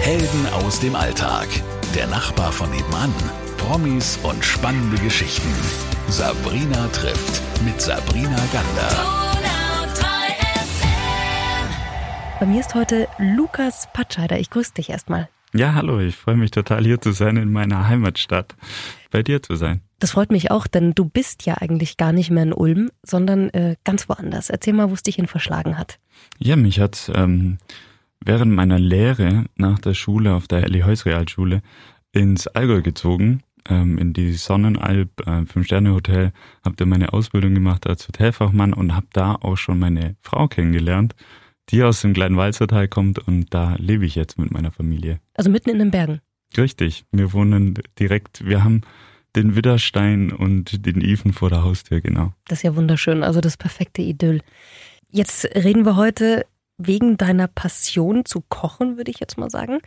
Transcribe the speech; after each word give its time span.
Helden 0.00 0.46
aus 0.52 0.80
dem 0.80 0.94
Alltag. 0.94 1.48
Der 1.94 2.06
Nachbar 2.06 2.52
von 2.52 2.70
nebenan. 2.70 3.12
Promis 3.58 4.18
und 4.22 4.42
spannende 4.44 4.96
Geschichten. 5.02 5.48
Sabrina 6.08 6.88
trifft 6.88 7.42
mit 7.64 7.80
Sabrina 7.80 8.38
Gander. 8.52 9.28
Bei 12.40 12.46
mir 12.46 12.60
ist 12.60 12.74
heute 12.74 13.08
Lukas 13.18 13.88
Patscheider. 13.92 14.38
Ich 14.38 14.48
grüße 14.50 14.72
dich 14.74 14.90
erstmal. 14.90 15.28
Ja, 15.52 15.74
hallo, 15.74 15.98
ich 15.98 16.16
freue 16.16 16.36
mich 16.36 16.50
total 16.50 16.84
hier 16.84 17.00
zu 17.00 17.12
sein 17.12 17.36
in 17.36 17.50
meiner 17.50 17.88
Heimatstadt, 17.88 18.54
bei 19.10 19.22
dir 19.22 19.42
zu 19.42 19.56
sein. 19.56 19.80
Das 19.98 20.12
freut 20.12 20.30
mich 20.30 20.50
auch, 20.50 20.66
denn 20.66 20.94
du 20.94 21.06
bist 21.06 21.46
ja 21.46 21.54
eigentlich 21.54 21.96
gar 21.96 22.12
nicht 22.12 22.30
mehr 22.30 22.44
in 22.44 22.52
Ulm, 22.52 22.90
sondern 23.02 23.50
äh, 23.50 23.76
ganz 23.82 24.08
woanders. 24.08 24.50
Erzähl 24.50 24.74
mal, 24.74 24.90
wo 24.90 24.94
es 24.94 25.02
dich 25.02 25.16
hin 25.16 25.26
verschlagen 25.26 25.76
hat. 25.76 25.98
Ja, 26.38 26.56
mich 26.56 26.80
hat 26.80 27.10
ähm, 27.14 27.58
während 28.24 28.52
meiner 28.52 28.78
Lehre 28.78 29.44
nach 29.56 29.78
der 29.78 29.94
Schule 29.94 30.34
auf 30.34 30.48
der 30.48 30.64
Elli 30.64 30.80
Heus 30.80 31.06
Realschule 31.06 31.62
ins 32.12 32.46
Allgäu 32.46 32.82
gezogen, 32.82 33.42
ähm, 33.68 33.98
in 33.98 34.12
die 34.12 34.32
Sonnenalb 34.32 35.26
äh, 35.26 35.44
Fünf-Sterne-Hotel, 35.46 36.32
habe 36.64 36.76
da 36.76 36.86
meine 36.86 37.12
Ausbildung 37.12 37.54
gemacht 37.54 37.86
als 37.86 38.08
Hotelfachmann 38.08 38.72
und 38.72 38.94
habe 38.94 39.06
da 39.12 39.34
auch 39.34 39.56
schon 39.56 39.78
meine 39.78 40.16
Frau 40.22 40.48
kennengelernt 40.48 41.14
die 41.70 41.82
aus 41.82 42.00
dem 42.00 42.14
kleinen 42.14 42.36
Walzertal 42.36 42.88
kommt 42.88 43.18
und 43.18 43.52
da 43.52 43.74
lebe 43.78 44.06
ich 44.06 44.14
jetzt 44.14 44.38
mit 44.38 44.50
meiner 44.50 44.72
Familie. 44.72 45.20
Also 45.34 45.50
mitten 45.50 45.70
in 45.70 45.78
den 45.78 45.90
Bergen. 45.90 46.20
Richtig. 46.56 47.04
Wir 47.12 47.32
wohnen 47.32 47.78
direkt, 47.98 48.46
wir 48.46 48.64
haben 48.64 48.82
den 49.36 49.54
Widderstein 49.54 50.32
und 50.32 50.86
den 50.86 51.02
Ifen 51.02 51.32
vor 51.32 51.50
der 51.50 51.62
Haustür, 51.62 52.00
genau. 52.00 52.32
Das 52.46 52.60
ist 52.60 52.62
ja 52.62 52.74
wunderschön, 52.74 53.22
also 53.22 53.40
das 53.40 53.56
perfekte 53.56 54.00
Idyll. 54.00 54.40
Jetzt 55.10 55.44
reden 55.54 55.84
wir 55.84 55.96
heute 55.96 56.46
wegen 56.78 57.16
deiner 57.16 57.48
Passion 57.48 58.24
zu 58.24 58.42
kochen, 58.48 58.96
würde 58.96 59.10
ich 59.10 59.20
jetzt 59.20 59.36
mal 59.36 59.50
sagen. 59.50 59.78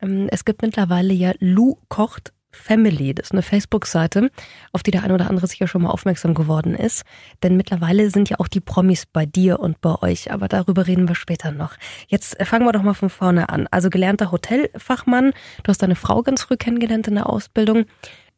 Ähm, 0.00 0.28
es 0.30 0.44
gibt 0.44 0.62
mittlerweile 0.62 1.12
ja 1.12 1.32
Lou 1.40 1.76
kocht 1.88 2.32
Family. 2.54 3.14
Das 3.14 3.26
ist 3.26 3.32
eine 3.32 3.42
Facebook-Seite, 3.42 4.30
auf 4.72 4.82
die 4.82 4.90
der 4.90 5.02
ein 5.02 5.12
oder 5.12 5.28
andere 5.28 5.46
sicher 5.46 5.66
schon 5.66 5.82
mal 5.82 5.90
aufmerksam 5.90 6.34
geworden 6.34 6.74
ist. 6.74 7.04
Denn 7.42 7.56
mittlerweile 7.56 8.10
sind 8.10 8.30
ja 8.30 8.38
auch 8.38 8.48
die 8.48 8.60
Promis 8.60 9.06
bei 9.06 9.26
dir 9.26 9.60
und 9.60 9.80
bei 9.80 10.00
euch. 10.02 10.30
Aber 10.30 10.48
darüber 10.48 10.86
reden 10.86 11.08
wir 11.08 11.14
später 11.14 11.50
noch. 11.50 11.74
Jetzt 12.06 12.42
fangen 12.44 12.64
wir 12.64 12.72
doch 12.72 12.82
mal 12.82 12.94
von 12.94 13.10
vorne 13.10 13.48
an. 13.48 13.66
Also 13.70 13.90
gelernter 13.90 14.30
Hotelfachmann. 14.30 15.32
Du 15.62 15.68
hast 15.68 15.82
deine 15.82 15.96
Frau 15.96 16.22
ganz 16.22 16.42
früh 16.42 16.56
kennengelernt 16.56 17.08
in 17.08 17.14
der 17.16 17.28
Ausbildung. 17.28 17.84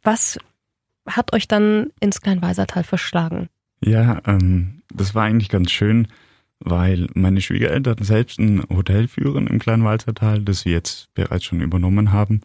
Was 0.03 0.39
hat 1.07 1.33
euch 1.33 1.47
dann 1.47 1.91
ins 2.01 2.21
Kleinweisertal 2.21 2.83
verschlagen? 2.83 3.49
Ja, 3.85 4.21
ähm, 4.27 4.83
das 4.93 5.15
war 5.15 5.25
eigentlich 5.25 5.51
ganz 5.51 5.71
schön, 5.71 6.09
weil 6.61 7.09
meine 7.15 7.41
Schwiegereltern 7.41 7.99
selbst 8.01 8.39
ein 8.39 8.63
Hotel 8.69 9.09
führen 9.09 9.47
im 9.47 9.59
Kleinwalzertal, 9.59 10.43
das 10.43 10.61
sie 10.61 10.71
jetzt 10.71 11.13
bereits 11.15 11.45
schon 11.45 11.61
übernommen 11.61 12.13
haben. 12.13 12.41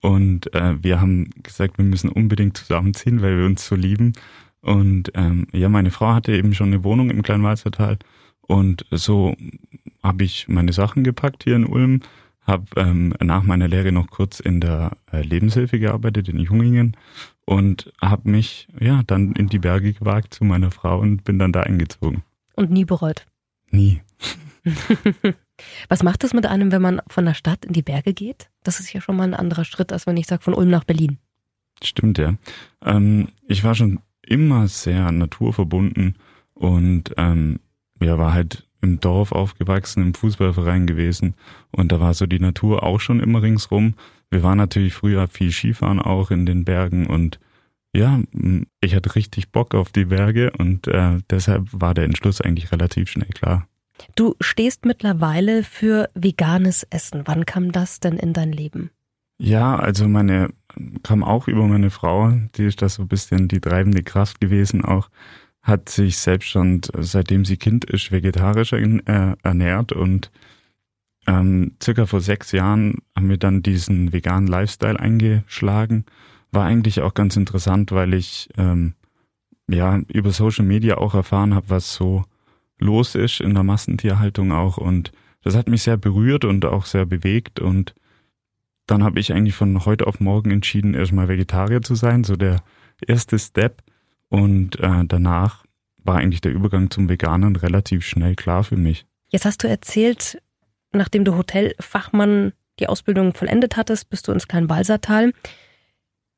Und 0.00 0.52
äh, 0.54 0.82
wir 0.82 1.00
haben 1.00 1.30
gesagt, 1.42 1.78
wir 1.78 1.84
müssen 1.84 2.10
unbedingt 2.10 2.56
zusammenziehen, 2.56 3.22
weil 3.22 3.38
wir 3.38 3.46
uns 3.46 3.66
so 3.66 3.76
lieben. 3.76 4.14
Und 4.60 5.12
ähm, 5.14 5.46
ja, 5.52 5.68
meine 5.68 5.90
Frau 5.90 6.12
hatte 6.12 6.32
eben 6.32 6.54
schon 6.54 6.68
eine 6.68 6.84
Wohnung 6.84 7.10
im 7.10 7.22
Kleinwalzertal. 7.22 7.98
Und 8.40 8.84
so 8.90 9.34
habe 10.02 10.24
ich 10.24 10.48
meine 10.48 10.72
Sachen 10.72 11.04
gepackt 11.04 11.44
hier 11.44 11.56
in 11.56 11.64
Ulm, 11.66 12.00
habe 12.44 12.64
ähm, 12.76 13.14
nach 13.20 13.44
meiner 13.44 13.68
Lehre 13.68 13.92
noch 13.92 14.10
kurz 14.10 14.40
in 14.40 14.60
der 14.60 14.96
äh, 15.12 15.22
Lebenshilfe 15.22 15.78
gearbeitet 15.78 16.28
in 16.28 16.40
Jungingen 16.40 16.96
und 17.44 17.92
habe 18.00 18.28
mich 18.28 18.68
ja 18.80 19.02
dann 19.06 19.32
in 19.32 19.48
die 19.48 19.60
Berge 19.60 19.92
gewagt 19.92 20.34
zu 20.34 20.44
meiner 20.44 20.72
Frau 20.72 20.98
und 20.98 21.24
bin 21.24 21.38
dann 21.38 21.52
da 21.52 21.60
eingezogen. 21.60 22.22
Und 22.56 22.70
nie 22.70 22.84
bereut? 22.84 23.26
Nie. 23.72 24.00
Was 25.88 26.02
macht 26.02 26.22
das 26.22 26.34
mit 26.34 26.46
einem, 26.46 26.70
wenn 26.72 26.82
man 26.82 27.00
von 27.08 27.24
der 27.24 27.34
Stadt 27.34 27.64
in 27.64 27.72
die 27.72 27.82
Berge 27.82 28.14
geht? 28.14 28.48
Das 28.62 28.80
ist 28.80 28.92
ja 28.92 29.00
schon 29.00 29.16
mal 29.16 29.24
ein 29.24 29.34
anderer 29.34 29.64
Schritt, 29.64 29.92
als 29.92 30.06
wenn 30.06 30.16
ich 30.16 30.26
sage 30.26 30.42
von 30.42 30.54
Ulm 30.54 30.70
nach 30.70 30.84
Berlin. 30.84 31.18
Stimmt, 31.82 32.18
ja. 32.18 32.34
Ähm, 32.84 33.28
ich 33.48 33.64
war 33.64 33.74
schon 33.74 34.00
immer 34.22 34.68
sehr 34.68 35.10
naturverbunden 35.10 36.16
und 36.54 37.12
ähm, 37.16 37.58
ja, 38.00 38.18
war 38.18 38.32
halt 38.32 38.68
im 38.80 39.00
Dorf 39.00 39.32
aufgewachsen, 39.32 40.02
im 40.02 40.14
Fußballverein 40.14 40.86
gewesen 40.86 41.34
und 41.70 41.92
da 41.92 42.00
war 42.00 42.14
so 42.14 42.26
die 42.26 42.40
Natur 42.40 42.82
auch 42.82 43.00
schon 43.00 43.20
immer 43.20 43.42
ringsrum. 43.42 43.94
Wir 44.30 44.42
waren 44.42 44.58
natürlich 44.58 44.94
früher 44.94 45.28
viel 45.28 45.52
Skifahren 45.52 46.00
auch 46.00 46.30
in 46.30 46.46
den 46.46 46.64
Bergen 46.64 47.06
und 47.06 47.38
ja, 47.94 48.20
ich 48.80 48.94
hatte 48.94 49.14
richtig 49.14 49.50
Bock 49.50 49.74
auf 49.74 49.90
die 49.90 50.06
Berge 50.06 50.52
und 50.58 50.86
äh, 50.88 51.18
deshalb 51.30 51.68
war 51.72 51.94
der 51.94 52.04
Entschluss 52.04 52.40
eigentlich 52.40 52.72
relativ 52.72 53.10
schnell 53.10 53.28
klar. 53.28 53.68
Du 54.16 54.34
stehst 54.40 54.84
mittlerweile 54.84 55.62
für 55.62 56.10
veganes 56.14 56.84
Essen. 56.90 57.22
Wann 57.26 57.46
kam 57.46 57.72
das 57.72 58.00
denn 58.00 58.16
in 58.16 58.32
dein 58.32 58.52
Leben? 58.52 58.90
Ja, 59.38 59.76
also 59.76 60.08
meine 60.08 60.50
kam 61.02 61.22
auch 61.24 61.48
über 61.48 61.66
meine 61.66 61.90
Frau, 61.90 62.32
die 62.56 62.64
ist 62.64 62.82
das 62.82 62.94
so 62.94 63.02
ein 63.02 63.08
bisschen 63.08 63.48
die 63.48 63.60
treibende 63.60 64.02
Kraft 64.02 64.40
gewesen 64.40 64.84
auch, 64.84 65.10
hat 65.62 65.88
sich 65.88 66.16
selbst 66.18 66.48
schon, 66.48 66.80
seitdem 66.98 67.44
sie 67.44 67.56
Kind 67.56 67.84
ist, 67.84 68.10
vegetarisch 68.10 68.72
äh, 68.72 69.36
ernährt 69.42 69.92
und 69.92 70.30
ähm, 71.26 71.76
circa 71.82 72.06
vor 72.06 72.20
sechs 72.20 72.52
Jahren 72.52 72.98
haben 73.16 73.28
wir 73.28 73.36
dann 73.36 73.62
diesen 73.62 74.12
veganen 74.12 74.48
Lifestyle 74.48 74.98
eingeschlagen. 74.98 76.04
War 76.52 76.64
eigentlich 76.64 77.00
auch 77.00 77.14
ganz 77.14 77.36
interessant, 77.36 77.92
weil 77.92 78.14
ich 78.14 78.48
ähm, 78.56 78.94
ja 79.68 79.98
über 80.08 80.30
Social 80.30 80.64
Media 80.64 80.98
auch 80.98 81.14
erfahren 81.14 81.54
habe, 81.54 81.70
was 81.70 81.94
so 81.94 82.24
los 82.78 83.14
ist 83.14 83.40
in 83.40 83.54
der 83.54 83.62
Massentierhaltung 83.62 84.52
auch. 84.52 84.76
Und 84.76 85.12
das 85.42 85.56
hat 85.56 85.68
mich 85.68 85.82
sehr 85.82 85.96
berührt 85.96 86.44
und 86.44 86.64
auch 86.64 86.86
sehr 86.86 87.06
bewegt. 87.06 87.60
Und 87.60 87.94
dann 88.86 89.02
habe 89.02 89.20
ich 89.20 89.32
eigentlich 89.32 89.54
von 89.54 89.84
heute 89.84 90.06
auf 90.06 90.20
morgen 90.20 90.50
entschieden, 90.50 90.94
erstmal 90.94 91.28
Vegetarier 91.28 91.82
zu 91.82 91.94
sein, 91.94 92.24
so 92.24 92.36
der 92.36 92.62
erste 93.06 93.38
Step. 93.38 93.82
Und 94.28 94.78
äh, 94.80 95.04
danach 95.06 95.64
war 95.98 96.16
eigentlich 96.16 96.40
der 96.40 96.52
Übergang 96.52 96.90
zum 96.90 97.08
Veganen 97.08 97.56
relativ 97.56 98.04
schnell 98.04 98.34
klar 98.34 98.64
für 98.64 98.76
mich. 98.76 99.06
Jetzt 99.28 99.44
hast 99.44 99.62
du 99.62 99.68
erzählt, 99.68 100.42
nachdem 100.92 101.24
du 101.24 101.36
Hotelfachmann 101.36 102.52
die 102.80 102.88
Ausbildung 102.88 103.34
vollendet 103.34 103.76
hattest, 103.76 104.10
bist 104.10 104.28
du 104.28 104.32
ins 104.32 104.48
Kleinwalsertal. 104.48 105.32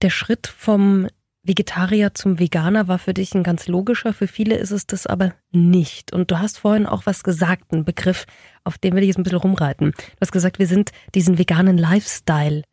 Der 0.05 0.11
Schritt 0.11 0.47
vom 0.47 1.09
Vegetarier 1.45 2.13
zum 2.13 2.39
Veganer 2.39 2.89
war 2.89 2.99
für 2.99 3.15
dich 3.15 3.35
ein 3.35 3.43
ganz 3.43 3.69
logischer, 3.69 4.13
für 4.13 4.27
viele 4.27 4.55
ist 4.55 4.71
es 4.71 4.87
das 4.87 5.07
aber 5.07 5.33
nicht. 5.51 6.13
Und 6.13 6.31
du 6.31 6.41
hast 6.41 6.59
vorhin 6.59 6.85
auch 6.85 7.07
was 7.07 7.25
gesagt, 7.25 7.73
einen 7.73 7.87
Begriff, 7.87 8.27
auf 8.65 8.77
den 8.77 8.95
will 8.95 9.03
ich 9.03 9.07
jetzt 9.07 9.17
ein 9.17 9.23
bisschen 9.23 9.39
rumreiten. 9.39 9.93
Du 9.93 10.21
hast 10.21 10.31
gesagt, 10.31 10.59
wir 10.59 10.67
sind 10.67 10.91
diesen 11.15 11.39
veganen 11.39 11.79
Lifestyle 11.79 12.65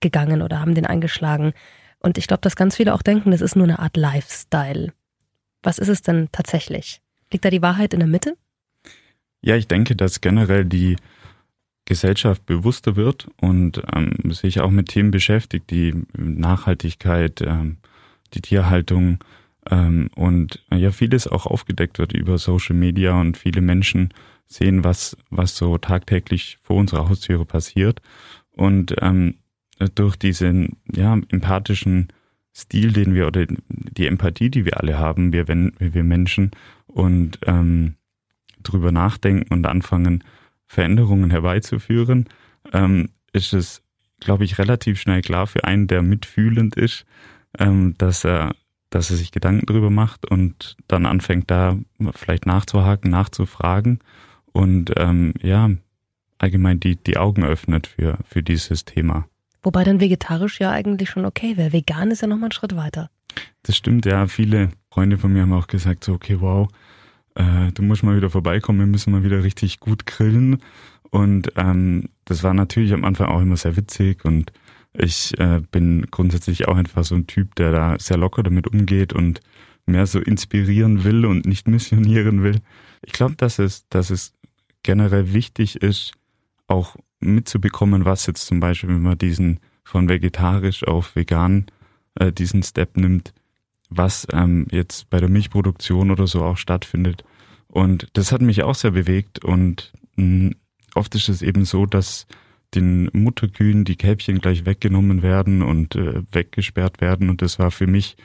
gegangen 0.00 0.42
oder 0.42 0.60
haben 0.60 0.74
den 0.74 0.84
eingeschlagen. 0.84 1.54
Und 2.00 2.18
ich 2.18 2.26
glaube, 2.26 2.42
dass 2.42 2.54
ganz 2.54 2.76
viele 2.76 2.92
auch 2.92 3.00
denken, 3.00 3.30
das 3.30 3.40
ist 3.40 3.56
nur 3.56 3.64
eine 3.64 3.78
Art 3.78 3.96
Lifestyle. 3.96 4.92
Was 5.62 5.78
ist 5.78 5.88
es 5.88 6.02
denn 6.02 6.28
tatsächlich? 6.32 7.00
Liegt 7.32 7.46
da 7.46 7.48
die 7.48 7.62
Wahrheit 7.62 7.94
in 7.94 8.00
der 8.00 8.08
Mitte? 8.08 8.36
Ja, 9.40 9.56
ich 9.56 9.68
denke, 9.68 9.96
dass 9.96 10.20
generell 10.20 10.66
die 10.66 10.96
Gesellschaft 11.84 12.46
bewusster 12.46 12.96
wird 12.96 13.28
und 13.40 13.82
ähm, 13.94 14.32
sich 14.32 14.60
auch 14.60 14.70
mit 14.70 14.88
Themen 14.88 15.10
beschäftigt, 15.10 15.70
die 15.70 15.94
Nachhaltigkeit, 16.16 17.42
ähm, 17.42 17.76
die 18.32 18.40
Tierhaltung 18.40 19.18
ähm, 19.70 20.08
und 20.14 20.62
äh, 20.70 20.76
ja 20.76 20.90
vieles 20.90 21.26
auch 21.26 21.46
aufgedeckt 21.46 21.98
wird 21.98 22.12
über 22.12 22.38
Social 22.38 22.76
Media 22.76 23.20
und 23.20 23.36
viele 23.36 23.60
Menschen 23.60 24.14
sehen, 24.46 24.84
was, 24.84 25.16
was 25.30 25.56
so 25.56 25.78
tagtäglich 25.78 26.58
vor 26.62 26.76
unserer 26.76 27.08
Haustüre 27.08 27.44
passiert. 27.44 28.00
Und 28.52 28.94
ähm, 29.00 29.36
durch 29.94 30.16
diesen 30.16 30.76
ja, 30.94 31.18
empathischen 31.28 32.08
Stil, 32.56 32.92
den 32.92 33.14
wir 33.14 33.26
oder 33.26 33.46
die 33.68 34.06
Empathie, 34.06 34.48
die 34.48 34.64
wir 34.64 34.78
alle 34.80 34.98
haben, 34.98 35.32
wir, 35.32 35.48
wenn, 35.48 35.72
wir 35.78 36.04
Menschen 36.04 36.52
und 36.86 37.40
ähm, 37.46 37.96
drüber 38.62 38.92
nachdenken 38.92 39.52
und 39.52 39.66
anfangen, 39.66 40.22
Veränderungen 40.74 41.30
herbeizuführen, 41.30 42.28
ähm, 42.72 43.10
ist 43.32 43.52
es, 43.52 43.82
glaube 44.20 44.44
ich, 44.44 44.58
relativ 44.58 45.00
schnell 45.00 45.22
klar 45.22 45.46
für 45.46 45.64
einen, 45.64 45.86
der 45.86 46.02
mitfühlend 46.02 46.76
ist, 46.76 47.04
ähm, 47.58 47.94
dass 47.98 48.24
er 48.24 48.54
dass 48.90 49.10
er 49.10 49.16
sich 49.16 49.32
Gedanken 49.32 49.66
drüber 49.66 49.90
macht 49.90 50.24
und 50.24 50.76
dann 50.86 51.04
anfängt 51.04 51.50
da 51.50 51.76
vielleicht 52.14 52.46
nachzuhaken, 52.46 53.10
nachzufragen 53.10 53.98
und 54.52 54.92
ähm, 54.96 55.34
ja, 55.42 55.68
allgemein 56.38 56.78
die, 56.78 56.94
die 56.94 57.16
Augen 57.16 57.42
öffnet 57.42 57.88
für, 57.88 58.18
für 58.24 58.44
dieses 58.44 58.84
Thema. 58.84 59.26
Wobei 59.64 59.82
dann 59.82 59.98
vegetarisch 59.98 60.60
ja 60.60 60.70
eigentlich 60.70 61.10
schon 61.10 61.24
okay 61.24 61.56
wäre. 61.56 61.72
Vegan 61.72 62.12
ist 62.12 62.22
ja 62.22 62.28
nochmal 62.28 62.50
ein 62.50 62.52
Schritt 62.52 62.76
weiter. 62.76 63.10
Das 63.64 63.76
stimmt, 63.76 64.06
ja. 64.06 64.28
Viele 64.28 64.68
Freunde 64.92 65.18
von 65.18 65.32
mir 65.32 65.42
haben 65.42 65.54
auch 65.54 65.66
gesagt, 65.66 66.04
so, 66.04 66.12
okay, 66.12 66.40
wow, 66.40 66.68
äh, 67.34 67.72
du 67.72 67.82
musst 67.82 68.02
mal 68.02 68.16
wieder 68.16 68.30
vorbeikommen, 68.30 68.80
wir 68.80 68.86
müssen 68.86 69.12
mal 69.12 69.24
wieder 69.24 69.42
richtig 69.42 69.80
gut 69.80 70.06
grillen. 70.06 70.58
Und 71.10 71.52
ähm, 71.56 72.08
das 72.24 72.42
war 72.42 72.54
natürlich 72.54 72.92
am 72.92 73.04
Anfang 73.04 73.28
auch 73.28 73.40
immer 73.40 73.56
sehr 73.56 73.76
witzig 73.76 74.24
und 74.24 74.52
ich 74.96 75.38
äh, 75.38 75.60
bin 75.72 76.06
grundsätzlich 76.10 76.68
auch 76.68 76.76
einfach 76.76 77.04
so 77.04 77.14
ein 77.16 77.26
Typ, 77.26 77.54
der 77.56 77.72
da 77.72 77.96
sehr 77.98 78.16
locker 78.16 78.42
damit 78.42 78.68
umgeht 78.68 79.12
und 79.12 79.40
mehr 79.86 80.06
so 80.06 80.20
inspirieren 80.20 81.04
will 81.04 81.26
und 81.26 81.46
nicht 81.46 81.68
missionieren 81.68 82.42
will. 82.42 82.60
Ich 83.02 83.12
glaube, 83.12 83.34
dass 83.36 83.58
es, 83.58 83.88
dass 83.88 84.10
es 84.10 84.32
generell 84.82 85.32
wichtig 85.32 85.82
ist, 85.82 86.12
auch 86.68 86.96
mitzubekommen, 87.20 88.04
was 88.04 88.26
jetzt 88.26 88.46
zum 88.46 88.60
Beispiel, 88.60 88.90
wenn 88.90 89.02
man 89.02 89.18
diesen 89.18 89.60
von 89.82 90.08
vegetarisch 90.08 90.84
auf 90.86 91.14
vegan 91.16 91.66
äh, 92.14 92.32
diesen 92.32 92.62
Step 92.62 92.96
nimmt, 92.96 93.34
was 93.96 94.26
ähm, 94.32 94.66
jetzt 94.70 95.10
bei 95.10 95.20
der 95.20 95.28
Milchproduktion 95.28 96.10
oder 96.10 96.26
so 96.26 96.42
auch 96.42 96.56
stattfindet. 96.56 97.24
Und 97.68 98.08
das 98.12 98.32
hat 98.32 98.40
mich 98.40 98.62
auch 98.62 98.74
sehr 98.74 98.92
bewegt 98.92 99.44
und 99.44 99.92
mh, 100.16 100.52
oft 100.94 101.14
ist 101.14 101.28
es 101.28 101.42
eben 101.42 101.64
so, 101.64 101.86
dass 101.86 102.26
den 102.74 103.08
Mutterkühen 103.12 103.84
die 103.84 103.96
Kälbchen 103.96 104.40
gleich 104.40 104.64
weggenommen 104.66 105.22
werden 105.22 105.62
und 105.62 105.94
äh, 105.94 106.22
weggesperrt 106.32 107.00
werden. 107.00 107.30
Und 107.30 107.42
das 107.42 107.58
war 107.58 107.70
für 107.70 107.86
mich 107.86 108.16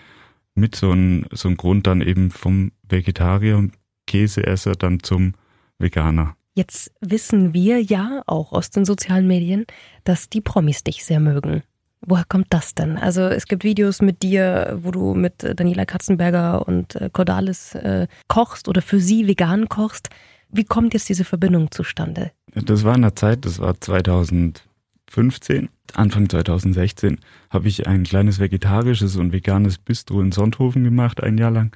mit 0.55 0.75
so 0.75 0.91
ein, 0.91 1.25
so 1.31 1.49
ein 1.49 1.57
Grund 1.57 1.87
dann 1.87 2.01
eben 2.01 2.31
vom 2.31 2.71
Vegetarier, 2.87 3.69
Käseesser 4.07 4.73
dann 4.73 5.01
zum 5.03 5.33
Veganer. 5.77 6.35
Jetzt 6.55 6.91
wissen 6.99 7.53
wir 7.53 7.81
ja 7.81 8.23
auch 8.25 8.51
aus 8.51 8.69
den 8.69 8.83
sozialen 8.83 9.27
Medien, 9.27 9.65
dass 10.03 10.29
die 10.29 10.41
Promis 10.41 10.83
dich 10.83 11.05
sehr 11.05 11.19
mögen. 11.19 11.63
Woher 12.01 12.23
kommt 12.27 12.47
das 12.49 12.75
denn? 12.75 12.97
Also 12.97 13.21
es 13.23 13.45
gibt 13.45 13.63
Videos 13.63 14.01
mit 14.01 14.23
dir, 14.23 14.79
wo 14.81 14.91
du 14.91 15.13
mit 15.13 15.33
Daniela 15.59 15.85
Katzenberger 15.85 16.67
und 16.67 16.95
äh, 16.95 17.09
Cordalis 17.11 17.75
äh, 17.75 18.07
kochst 18.27 18.67
oder 18.69 18.81
für 18.81 18.99
sie 18.99 19.27
vegan 19.27 19.67
kochst. 19.67 20.09
Wie 20.49 20.63
kommt 20.63 20.93
jetzt 20.93 21.09
diese 21.09 21.25
Verbindung 21.25 21.71
zustande? 21.71 22.31
Das 22.53 22.83
war 22.83 22.95
in 22.95 23.01
der 23.01 23.15
Zeit, 23.15 23.45
das 23.45 23.59
war 23.59 23.79
2015, 23.79 25.69
Anfang 25.93 26.29
2016, 26.29 27.19
habe 27.49 27.67
ich 27.67 27.85
ein 27.85 28.03
kleines 28.03 28.39
vegetarisches 28.39 29.15
und 29.17 29.31
veganes 29.33 29.77
Bistro 29.77 30.21
in 30.21 30.31
Sonthofen 30.31 30.83
gemacht, 30.83 31.21
ein 31.21 31.37
Jahr 31.37 31.51
lang. 31.51 31.75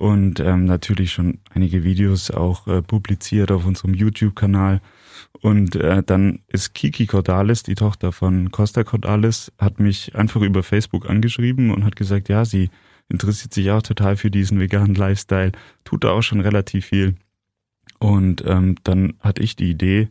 Und 0.00 0.40
ähm, 0.40 0.64
natürlich 0.64 1.12
schon 1.12 1.40
einige 1.50 1.84
Videos 1.84 2.30
auch 2.30 2.66
äh, 2.66 2.80
publiziert 2.80 3.52
auf 3.52 3.66
unserem 3.66 3.92
YouTube-Kanal. 3.92 4.80
Und 5.42 5.76
äh, 5.76 6.02
dann 6.02 6.38
ist 6.48 6.72
Kiki 6.72 7.04
Cordalis, 7.04 7.64
die 7.64 7.74
Tochter 7.74 8.10
von 8.10 8.50
Costa 8.50 8.82
Cordalis, 8.82 9.52
hat 9.58 9.78
mich 9.78 10.14
einfach 10.14 10.40
über 10.40 10.62
Facebook 10.62 11.10
angeschrieben 11.10 11.70
und 11.70 11.84
hat 11.84 11.96
gesagt, 11.96 12.30
ja, 12.30 12.46
sie 12.46 12.70
interessiert 13.10 13.52
sich 13.52 13.70
auch 13.72 13.82
total 13.82 14.16
für 14.16 14.30
diesen 14.30 14.58
veganen 14.58 14.94
Lifestyle, 14.94 15.52
tut 15.84 16.04
da 16.04 16.12
auch 16.12 16.22
schon 16.22 16.40
relativ 16.40 16.86
viel. 16.86 17.16
Und 17.98 18.42
ähm, 18.46 18.76
dann 18.84 19.12
hatte 19.20 19.42
ich 19.42 19.54
die 19.54 19.68
Idee, 19.68 20.08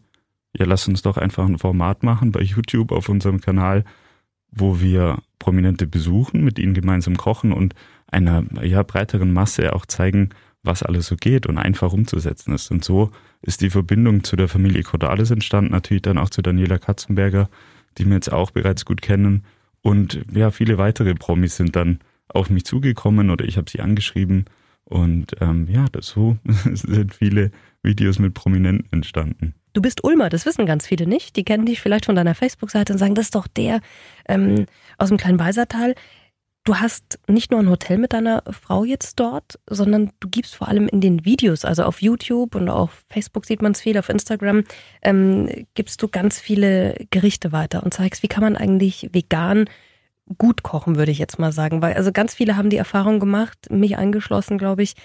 ja, 0.56 0.68
lass 0.68 0.88
uns 0.88 1.02
doch 1.02 1.18
einfach 1.18 1.48
ein 1.48 1.58
Format 1.58 2.04
machen 2.04 2.32
bei 2.32 2.42
YouTube 2.42 2.92
auf 2.92 3.10
unserem 3.10 3.42
Kanal, 3.42 3.86
wo 4.52 4.80
wir 4.82 5.20
Prominente 5.38 5.88
besuchen, 5.88 6.44
mit 6.44 6.60
ihnen 6.60 6.74
gemeinsam 6.74 7.18
kochen 7.18 7.54
und 7.54 7.76
einer 8.08 8.44
ja, 8.64 8.84
breiteren 8.84 9.32
Masse 9.32 9.74
auch 9.74 9.86
zeigen, 9.86 10.30
was 10.64 10.84
alles 10.84 11.08
so 11.08 11.16
geht 11.16 11.48
und 11.48 11.58
einfach 11.58 11.94
umzusetzen 11.94 12.54
ist. 12.54 12.72
Und 12.72 12.84
so 12.84 13.12
ist 13.42 13.62
die 13.62 13.70
Verbindung 13.70 14.24
zu 14.24 14.36
der 14.36 14.48
Familie 14.48 14.84
Cordalis 14.84 15.32
entstanden, 15.32 15.72
natürlich 15.72 16.02
dann 16.02 16.18
auch 16.18 16.30
zu 16.30 16.42
Daniela 16.42 16.78
Katzenberger, 16.78 17.50
die 17.98 18.06
wir 18.06 18.16
jetzt 18.16 18.32
auch 18.32 18.52
bereits 18.52 18.86
gut 18.86 19.02
kennen. 19.02 19.44
Und 19.82 20.22
ja, 20.34 20.52
viele 20.52 20.78
weitere 20.78 21.14
Promis 21.16 21.56
sind 21.56 21.76
dann 21.76 22.00
auf 22.28 22.50
mich 22.50 22.66
zugekommen 22.66 23.30
oder 23.30 23.46
ich 23.46 23.58
habe 23.58 23.70
sie 23.70 23.80
angeschrieben. 23.80 24.46
Und 24.84 25.36
ähm, 25.40 25.68
ja, 25.70 25.86
so 26.02 26.38
sind 26.74 27.14
viele 27.14 27.52
Videos 27.82 28.20
mit 28.20 28.34
Prominenten 28.34 28.92
entstanden. 28.92 29.54
Du 29.74 29.82
bist 29.82 30.04
Ulmer, 30.04 30.30
das 30.30 30.46
wissen 30.46 30.66
ganz 30.66 30.88
viele 30.88 31.08
nicht. 31.08 31.36
Die 31.36 31.44
kennen 31.44 31.66
dich 31.66 31.82
vielleicht 31.82 32.06
von 32.06 32.16
deiner 32.16 32.36
Facebook-Seite 32.36 32.94
und 32.94 33.00
sagen, 33.00 33.16
das 33.16 33.26
ist 33.26 33.36
doch 33.36 33.48
der 33.48 33.82
ähm, 34.28 34.66
aus 34.98 35.10
dem 35.10 35.18
kleinen 35.18 35.40
Weisertal. 35.40 35.96
Du 36.66 36.76
hast 36.76 37.20
nicht 37.28 37.52
nur 37.52 37.60
ein 37.62 37.70
Hotel 37.70 37.98
mit 37.98 38.14
deiner 38.14 38.44
Frau 38.52 38.84
jetzt 38.84 39.20
dort, 39.20 39.60
sondern 39.68 40.12
du 40.20 40.30
gibst 40.30 40.56
vor 40.56 40.68
allem 40.68 40.88
in 40.88 41.02
den 41.02 41.26
Videos, 41.26 41.66
also 41.66 41.84
auf 41.84 42.02
YouTube 42.02 42.54
und 42.54 42.70
auf 42.70 43.06
Facebook 43.10 43.46
sieht 43.46 43.62
man 43.62 43.72
es 43.72 43.82
viel, 43.82 43.98
auf 43.98 44.10
Instagram, 44.10 44.64
ähm, 45.02 45.50
gibst 45.74 46.02
du 46.04 46.08
ganz 46.08 46.40
viele 46.40 46.96
Gerichte 47.10 47.52
weiter 47.52 47.82
und 47.84 47.94
zeigst, 47.94 48.24
wie 48.24 48.28
kann 48.28 48.44
man 48.44 48.56
eigentlich 48.56 49.10
vegan 49.14 49.66
gut 50.38 50.62
kochen, 50.62 50.98
würde 50.98 51.12
ich 51.12 51.18
jetzt 51.18 51.40
mal 51.40 51.52
sagen. 51.52 51.82
Weil 51.82 51.94
also 51.94 52.12
ganz 52.12 52.36
viele 52.36 52.56
haben 52.56 52.70
die 52.70 52.78
Erfahrung 52.78 53.20
gemacht, 53.20 53.58
mich 53.72 53.98
eingeschlossen, 53.98 54.58
glaube 54.58 54.84
ich, 54.84 54.96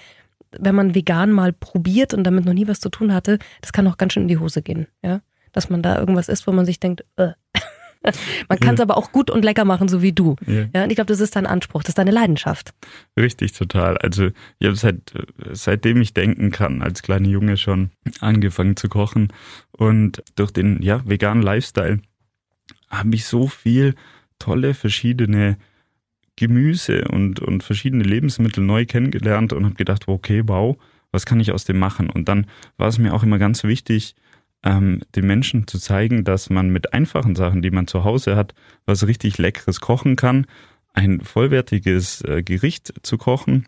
wenn 0.59 0.75
man 0.75 0.95
vegan 0.95 1.33
mal 1.33 1.53
probiert 1.53 2.15
und 2.15 2.25
damit 2.25 2.45
noch 2.45 2.53
nie 2.53 2.69
was 2.69 2.81
zu 2.81 2.89
tun 2.89 3.13
hatte, 3.13 3.39
das 3.61 3.73
kann 3.73 3.87
auch 3.87 3.97
ganz 3.97 4.13
schön 4.13 4.25
in 4.25 4.29
die 4.29 4.39
Hose 4.39 4.63
gehen, 4.63 4.87
ja. 5.03 5.21
Dass 5.53 5.71
man 5.71 5.83
da 5.83 5.99
irgendwas 5.99 6.29
isst, 6.29 6.47
wo 6.47 6.53
man 6.53 6.67
sich 6.67 6.81
denkt, 6.81 7.05
äh. 7.17 7.33
man 8.49 8.61
kann 8.61 8.75
es 8.75 8.79
ja. 8.79 8.85
aber 8.85 8.97
auch 8.97 9.13
gut 9.13 9.31
und 9.31 9.45
lecker 9.45 9.65
machen, 9.65 9.89
so 9.89 10.03
wie 10.03 10.13
du. 10.13 10.37
Ja. 10.47 10.67
ja 10.75 10.85
und 10.85 10.91
ich 10.91 10.97
glaube, 10.97 11.09
das 11.09 11.21
ist 11.21 11.37
dein 11.37 11.47
Anspruch, 11.47 11.83
das 11.83 11.91
ist 11.91 11.99
deine 11.99 12.11
Leidenschaft. 12.11 12.75
Richtig, 13.19 13.53
total. 13.53 13.97
Also 13.99 14.29
ich 14.59 14.67
habe 14.67 14.77
seit, 14.77 15.13
seitdem 15.53 16.01
ich 16.03 16.13
denken 16.13 16.51
kann, 16.51 16.83
als 16.83 17.03
kleiner 17.03 17.29
Junge 17.29 17.57
schon 17.57 17.91
angefangen 18.21 18.77
zu 18.77 18.89
kochen. 18.89 19.33
Und 19.73 20.23
durch 20.37 20.51
den 20.51 20.83
ja, 20.83 21.03
veganen 21.07 21.43
Lifestyle 21.43 22.01
habe 22.91 23.15
ich 23.15 23.25
so 23.25 23.47
viel 23.47 23.95
tolle 24.39 24.75
verschiedene 24.75 25.57
Gemüse 26.37 27.07
und, 27.09 27.41
und 27.41 27.63
verschiedene 27.63 28.05
Lebensmittel 28.05 28.63
neu 28.63 28.87
kennengelernt 28.87 29.53
und 29.53 29.65
habe 29.65 29.75
gedacht, 29.75 30.09
okay, 30.09 30.43
wow, 30.47 30.77
was 31.13 31.27
kann 31.27 31.41
ich 31.41 31.53
aus 31.53 31.65
dem 31.65 31.79
machen? 31.79 32.11
Und 32.11 32.29
dann 32.29 32.47
war 32.77 32.89
es 32.89 32.99
mir 32.99 33.15
auch 33.15 33.23
immer 33.23 33.39
ganz 33.39 33.63
wichtig, 33.65 34.17
ähm, 34.65 35.01
den 35.15 35.27
Menschen 35.27 35.67
zu 35.67 35.79
zeigen, 35.79 36.25
dass 36.25 36.51
man 36.51 36.71
mit 36.71 36.93
einfachen 36.93 37.37
Sachen, 37.37 37.63
die 37.63 37.71
man 37.71 37.87
zu 37.87 38.05
Hause 38.05 38.37
hat, 38.37 38.55
was 38.87 39.07
richtig 39.07 39.39
Leckeres 39.39 39.81
kochen 39.81 40.17
kann, 40.17 40.47
ein 40.93 41.21
vollwertiges 41.21 42.23
äh, 42.23 42.43
Gericht 42.43 42.95
zu 43.03 43.19
kochen 43.19 43.67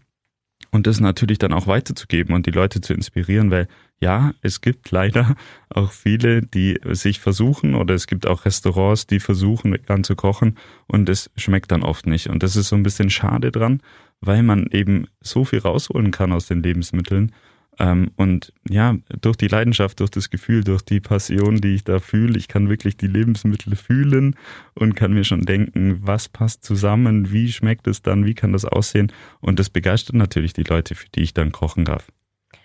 und 0.70 0.86
das 0.86 1.00
natürlich 1.00 1.38
dann 1.38 1.52
auch 1.52 1.66
weiterzugeben 1.66 2.34
und 2.34 2.46
die 2.46 2.50
Leute 2.50 2.80
zu 2.80 2.94
inspirieren, 2.94 3.50
weil 3.50 3.68
ja, 3.98 4.32
es 4.42 4.60
gibt 4.60 4.90
leider 4.90 5.36
auch 5.70 5.90
viele, 5.90 6.42
die 6.42 6.78
sich 6.90 7.18
versuchen 7.20 7.74
oder 7.74 7.94
es 7.94 8.06
gibt 8.06 8.26
auch 8.26 8.44
Restaurants, 8.44 9.06
die 9.06 9.20
versuchen 9.20 9.72
vegan 9.72 10.04
zu 10.04 10.16
kochen 10.16 10.58
und 10.86 11.08
es 11.08 11.30
schmeckt 11.36 11.72
dann 11.72 11.82
oft 11.82 12.06
nicht. 12.06 12.28
Und 12.28 12.42
das 12.42 12.56
ist 12.56 12.68
so 12.68 12.76
ein 12.76 12.82
bisschen 12.82 13.08
schade 13.08 13.50
dran, 13.50 13.80
weil 14.20 14.42
man 14.42 14.66
eben 14.70 15.06
so 15.20 15.44
viel 15.44 15.60
rausholen 15.60 16.10
kann 16.10 16.32
aus 16.32 16.46
den 16.46 16.62
Lebensmitteln 16.62 17.32
ähm, 17.78 18.10
und 18.16 18.52
ja, 18.68 18.96
durch 19.20 19.36
die 19.36 19.48
Leidenschaft, 19.48 20.00
durch 20.00 20.10
das 20.10 20.30
Gefühl, 20.30 20.64
durch 20.64 20.82
die 20.82 21.00
Passion, 21.00 21.60
die 21.60 21.74
ich 21.74 21.84
da 21.84 21.98
fühle, 21.98 22.38
ich 22.38 22.48
kann 22.48 22.68
wirklich 22.68 22.96
die 22.96 23.06
Lebensmittel 23.06 23.76
fühlen 23.76 24.36
und 24.74 24.94
kann 24.94 25.12
mir 25.12 25.24
schon 25.24 25.42
denken, 25.42 25.98
was 26.00 26.28
passt 26.28 26.64
zusammen, 26.64 27.32
wie 27.32 27.52
schmeckt 27.52 27.86
es 27.86 28.02
dann, 28.02 28.24
wie 28.24 28.34
kann 28.34 28.52
das 28.52 28.64
aussehen. 28.64 29.12
Und 29.40 29.58
das 29.58 29.68
begeistert 29.68 30.16
natürlich 30.16 30.54
die 30.54 30.62
Leute, 30.62 30.94
für 30.94 31.08
die 31.10 31.20
ich 31.20 31.34
dann 31.34 31.52
kochen 31.52 31.84
darf. 31.84 32.06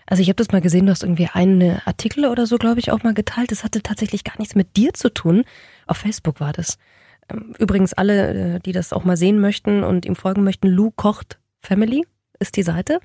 Also 0.05 0.21
ich 0.21 0.29
habe 0.29 0.37
das 0.37 0.51
mal 0.51 0.61
gesehen, 0.61 0.85
du 0.85 0.91
hast 0.91 1.03
irgendwie 1.03 1.29
einen 1.31 1.81
Artikel 1.85 2.25
oder 2.25 2.45
so, 2.45 2.57
glaube 2.57 2.79
ich, 2.79 2.91
auch 2.91 3.03
mal 3.03 3.13
geteilt. 3.13 3.51
Das 3.51 3.63
hatte 3.63 3.81
tatsächlich 3.81 4.23
gar 4.23 4.37
nichts 4.39 4.55
mit 4.55 4.75
dir 4.75 4.93
zu 4.93 5.13
tun. 5.13 5.43
Auf 5.87 5.97
Facebook 5.97 6.39
war 6.39 6.53
das. 6.53 6.77
Ähm, 7.30 7.53
übrigens 7.59 7.94
alle, 7.94 8.56
äh, 8.56 8.59
die 8.59 8.71
das 8.71 8.94
auch 8.94 9.03
mal 9.03 9.18
sehen 9.18 9.39
möchten 9.39 9.83
und 9.83 10.06
ihm 10.06 10.15
folgen 10.15 10.44
möchten, 10.44 10.68
Lou 10.68 10.91
kocht 10.91 11.39
Family 11.61 12.06
ist 12.42 12.57
die 12.57 12.64
Seite. 12.64 13.00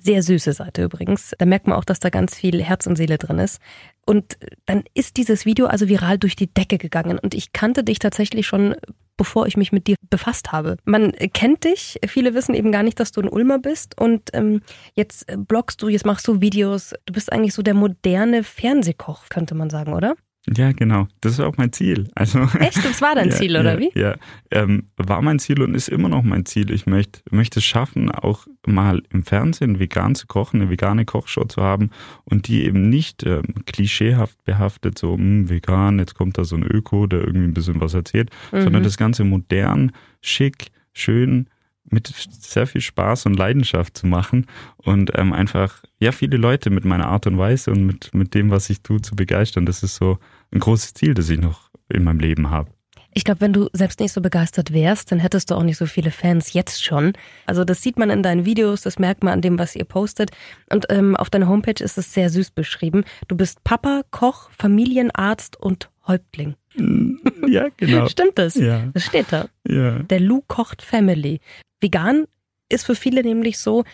Sehr 0.00 0.22
süße 0.22 0.52
Seite 0.52 0.84
übrigens. 0.84 1.34
Da 1.38 1.46
merkt 1.46 1.66
man 1.66 1.76
auch, 1.76 1.84
dass 1.84 2.00
da 2.00 2.10
ganz 2.10 2.34
viel 2.34 2.62
Herz 2.62 2.86
und 2.86 2.96
Seele 2.96 3.18
drin 3.18 3.38
ist. 3.38 3.60
Und 4.06 4.38
dann 4.66 4.84
ist 4.94 5.16
dieses 5.16 5.44
Video 5.44 5.66
also 5.66 5.88
viral 5.88 6.18
durch 6.18 6.36
die 6.36 6.52
Decke 6.52 6.78
gegangen. 6.78 7.18
Und 7.18 7.34
ich 7.34 7.52
kannte 7.52 7.84
dich 7.84 7.98
tatsächlich 7.98 8.46
schon, 8.46 8.74
bevor 9.16 9.46
ich 9.46 9.56
mich 9.56 9.72
mit 9.72 9.86
dir 9.86 9.96
befasst 10.08 10.52
habe. 10.52 10.76
Man 10.84 11.12
kennt 11.12 11.64
dich, 11.64 11.98
viele 12.06 12.34
wissen 12.34 12.54
eben 12.54 12.72
gar 12.72 12.82
nicht, 12.82 12.98
dass 13.00 13.12
du 13.12 13.20
ein 13.20 13.28
Ulmer 13.28 13.58
bist. 13.58 14.00
Und 14.00 14.30
ähm, 14.32 14.62
jetzt 14.94 15.26
bloggst 15.36 15.82
du, 15.82 15.88
jetzt 15.88 16.06
machst 16.06 16.26
du 16.28 16.40
Videos. 16.40 16.94
Du 17.06 17.12
bist 17.12 17.32
eigentlich 17.32 17.54
so 17.54 17.62
der 17.62 17.74
moderne 17.74 18.44
Fernsehkoch, 18.44 19.28
könnte 19.28 19.54
man 19.54 19.68
sagen, 19.70 19.92
oder? 19.92 20.14
Ja, 20.56 20.72
genau. 20.72 21.08
Das 21.20 21.32
ist 21.32 21.40
auch 21.40 21.56
mein 21.56 21.72
Ziel. 21.72 22.08
Also, 22.14 22.40
Echt? 22.58 22.84
Das 22.84 23.02
war 23.02 23.14
dein 23.14 23.28
ja, 23.30 23.34
Ziel, 23.34 23.56
oder 23.56 23.74
ja, 23.74 23.80
wie? 23.80 23.98
Ja, 23.98 24.16
ähm, 24.50 24.84
war 24.96 25.20
mein 25.22 25.38
Ziel 25.38 25.62
und 25.62 25.74
ist 25.74 25.88
immer 25.88 26.08
noch 26.08 26.22
mein 26.22 26.46
Ziel. 26.46 26.70
Ich 26.70 26.86
möchte, 26.86 27.20
möchte 27.30 27.58
es 27.58 27.64
schaffen, 27.64 28.10
auch 28.10 28.46
mal 28.66 29.02
im 29.10 29.24
Fernsehen 29.24 29.78
vegan 29.78 30.14
zu 30.14 30.26
kochen, 30.26 30.60
eine 30.60 30.70
vegane 30.70 31.04
Kochshow 31.04 31.44
zu 31.44 31.62
haben 31.62 31.90
und 32.24 32.48
die 32.48 32.64
eben 32.64 32.88
nicht 32.88 33.24
ähm, 33.24 33.64
klischeehaft 33.66 34.42
behaftet, 34.44 34.98
so 34.98 35.16
mh, 35.16 35.22
hm, 35.22 35.50
vegan, 35.50 35.98
jetzt 35.98 36.14
kommt 36.14 36.38
da 36.38 36.44
so 36.44 36.56
ein 36.56 36.64
Öko, 36.64 37.06
der 37.06 37.20
irgendwie 37.20 37.48
ein 37.48 37.54
bisschen 37.54 37.80
was 37.80 37.94
erzählt, 37.94 38.30
mhm. 38.52 38.62
sondern 38.62 38.82
das 38.82 38.96
Ganze 38.96 39.24
modern, 39.24 39.92
schick, 40.20 40.68
schön, 40.92 41.48
mit 41.90 42.06
sehr 42.06 42.66
viel 42.66 42.80
Spaß 42.80 43.26
und 43.26 43.34
Leidenschaft 43.34 43.96
zu 43.96 44.06
machen 44.06 44.46
und 44.76 45.12
ähm, 45.16 45.32
einfach 45.32 45.82
ja 45.98 46.12
viele 46.12 46.36
Leute 46.36 46.70
mit 46.70 46.84
meiner 46.84 47.08
Art 47.08 47.26
und 47.26 47.38
Weise 47.38 47.70
und 47.70 47.86
mit 47.86 48.12
mit 48.14 48.34
dem, 48.34 48.50
was 48.50 48.68
ich 48.70 48.82
tue, 48.82 49.00
zu 49.00 49.16
begeistern. 49.16 49.66
Das 49.66 49.82
ist 49.82 49.96
so 49.96 50.18
ein 50.52 50.60
großes 50.60 50.94
Ziel, 50.94 51.14
das 51.14 51.28
ich 51.28 51.38
noch 51.38 51.70
in 51.88 52.04
meinem 52.04 52.20
Leben 52.20 52.50
habe. 52.50 52.70
Ich 53.14 53.24
glaube, 53.24 53.40
wenn 53.40 53.52
du 53.52 53.68
selbst 53.72 54.00
nicht 54.00 54.12
so 54.12 54.20
begeistert 54.20 54.72
wärst, 54.72 55.10
dann 55.10 55.18
hättest 55.18 55.50
du 55.50 55.54
auch 55.54 55.62
nicht 55.62 55.78
so 55.78 55.86
viele 55.86 56.10
Fans 56.10 56.52
jetzt 56.52 56.84
schon. 56.84 57.14
Also 57.46 57.64
das 57.64 57.82
sieht 57.82 57.98
man 57.98 58.10
in 58.10 58.22
deinen 58.22 58.44
Videos, 58.44 58.82
das 58.82 58.98
merkt 58.98 59.24
man 59.24 59.32
an 59.32 59.40
dem, 59.40 59.58
was 59.58 59.74
ihr 59.74 59.84
postet. 59.84 60.30
Und 60.70 60.86
ähm, 60.90 61.16
auf 61.16 61.30
deiner 61.30 61.48
Homepage 61.48 61.82
ist 61.82 61.98
es 61.98 62.12
sehr 62.12 62.30
süß 62.30 62.50
beschrieben. 62.50 63.04
Du 63.26 63.36
bist 63.36 63.64
Papa, 63.64 64.02
Koch, 64.10 64.50
Familienarzt 64.56 65.56
und 65.60 65.90
Häuptling. 66.06 66.54
Ja, 67.48 67.68
genau. 67.76 68.06
Stimmt 68.08 68.38
das? 68.38 68.54
Ja. 68.54 68.88
Das 68.92 69.04
steht 69.04 69.26
da. 69.30 69.48
Ja. 69.66 69.98
Der 70.00 70.20
Lou 70.20 70.42
kocht 70.46 70.82
Family. 70.82 71.40
Vegan 71.80 72.26
ist 72.68 72.86
für 72.86 72.94
viele 72.94 73.22
nämlich 73.22 73.58
so, 73.58 73.84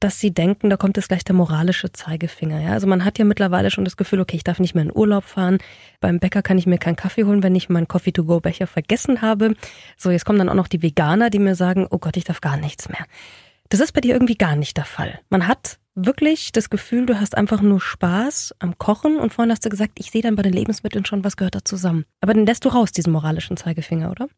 dass 0.00 0.18
sie 0.18 0.32
denken, 0.32 0.70
da 0.70 0.76
kommt 0.76 0.96
jetzt 0.96 1.08
gleich 1.08 1.24
der 1.24 1.34
moralische 1.34 1.92
Zeigefinger. 1.92 2.60
Ja? 2.60 2.72
Also 2.72 2.86
man 2.86 3.04
hat 3.04 3.18
ja 3.18 3.24
mittlerweile 3.24 3.70
schon 3.70 3.84
das 3.84 3.96
Gefühl, 3.96 4.20
okay, 4.20 4.36
ich 4.36 4.44
darf 4.44 4.58
nicht 4.58 4.74
mehr 4.74 4.84
in 4.84 4.94
Urlaub 4.94 5.24
fahren. 5.24 5.58
Beim 6.00 6.18
Bäcker 6.18 6.42
kann 6.42 6.58
ich 6.58 6.66
mir 6.66 6.78
keinen 6.78 6.96
Kaffee 6.96 7.24
holen, 7.24 7.42
wenn 7.42 7.54
ich 7.54 7.68
meinen 7.68 7.86
Coffee-to-go-Becher 7.86 8.66
vergessen 8.66 9.22
habe. 9.22 9.54
So, 9.96 10.10
jetzt 10.10 10.24
kommen 10.24 10.38
dann 10.38 10.48
auch 10.48 10.54
noch 10.54 10.68
die 10.68 10.82
Veganer, 10.82 11.30
die 11.30 11.38
mir 11.38 11.54
sagen, 11.54 11.86
oh 11.90 11.98
Gott, 11.98 12.16
ich 12.16 12.24
darf 12.24 12.40
gar 12.40 12.56
nichts 12.56 12.88
mehr. 12.88 13.04
Das 13.68 13.80
ist 13.80 13.92
bei 13.92 14.00
dir 14.00 14.14
irgendwie 14.14 14.36
gar 14.36 14.56
nicht 14.56 14.76
der 14.76 14.84
Fall. 14.84 15.20
Man 15.28 15.46
hat 15.46 15.78
wirklich 15.94 16.50
das 16.52 16.70
Gefühl, 16.70 17.06
du 17.06 17.20
hast 17.20 17.36
einfach 17.36 17.60
nur 17.60 17.80
Spaß 17.80 18.54
am 18.58 18.78
Kochen 18.78 19.18
und 19.18 19.34
vorhin 19.34 19.52
hast 19.52 19.64
du 19.64 19.68
gesagt, 19.68 19.92
ich 19.96 20.10
sehe 20.10 20.22
dann 20.22 20.34
bei 20.34 20.42
den 20.42 20.52
Lebensmitteln 20.52 21.04
schon, 21.04 21.24
was 21.24 21.36
gehört 21.36 21.54
da 21.54 21.64
zusammen. 21.64 22.04
Aber 22.20 22.34
den 22.34 22.46
lässt 22.46 22.64
du 22.64 22.70
raus, 22.70 22.92
diesen 22.92 23.12
moralischen 23.12 23.56
Zeigefinger, 23.56 24.10
oder? 24.10 24.28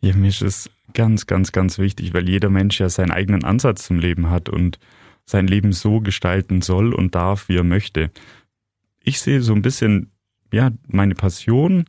Ja, 0.00 0.14
mir 0.14 0.28
ist 0.28 0.42
es 0.42 0.70
ganz, 0.92 1.26
ganz, 1.26 1.52
ganz 1.52 1.78
wichtig, 1.78 2.14
weil 2.14 2.28
jeder 2.28 2.50
Mensch 2.50 2.80
ja 2.80 2.88
seinen 2.88 3.10
eigenen 3.10 3.44
Ansatz 3.44 3.84
zum 3.84 3.98
Leben 3.98 4.30
hat 4.30 4.48
und 4.48 4.78
sein 5.26 5.46
Leben 5.46 5.72
so 5.72 6.00
gestalten 6.00 6.62
soll 6.62 6.94
und 6.94 7.14
darf, 7.14 7.48
wie 7.48 7.56
er 7.56 7.64
möchte. 7.64 8.10
Ich 9.02 9.20
sehe 9.20 9.40
so 9.40 9.54
ein 9.54 9.62
bisschen, 9.62 10.10
ja, 10.52 10.70
meine 10.86 11.14
Passion, 11.14 11.84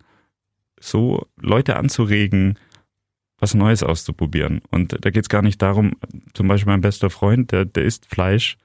so 0.80 1.27
Leute 1.38 1.77
anzuregen, 1.77 2.58
was 3.38 3.54
Neues 3.54 3.84
auszuprobieren. 3.84 4.62
Und 4.72 4.98
da 5.06 5.10
geht 5.10 5.24
es 5.24 5.30
gar 5.30 5.42
nicht 5.42 5.62
darum, 5.62 5.94
zum 6.34 6.48
Beispiel 6.48 6.72
mein 6.72 6.82
bester 6.82 7.10
Freund, 7.10 7.51
der, 7.51 7.65
der 7.65 7.84
isst 7.84 8.06
Fleisch 8.06 8.58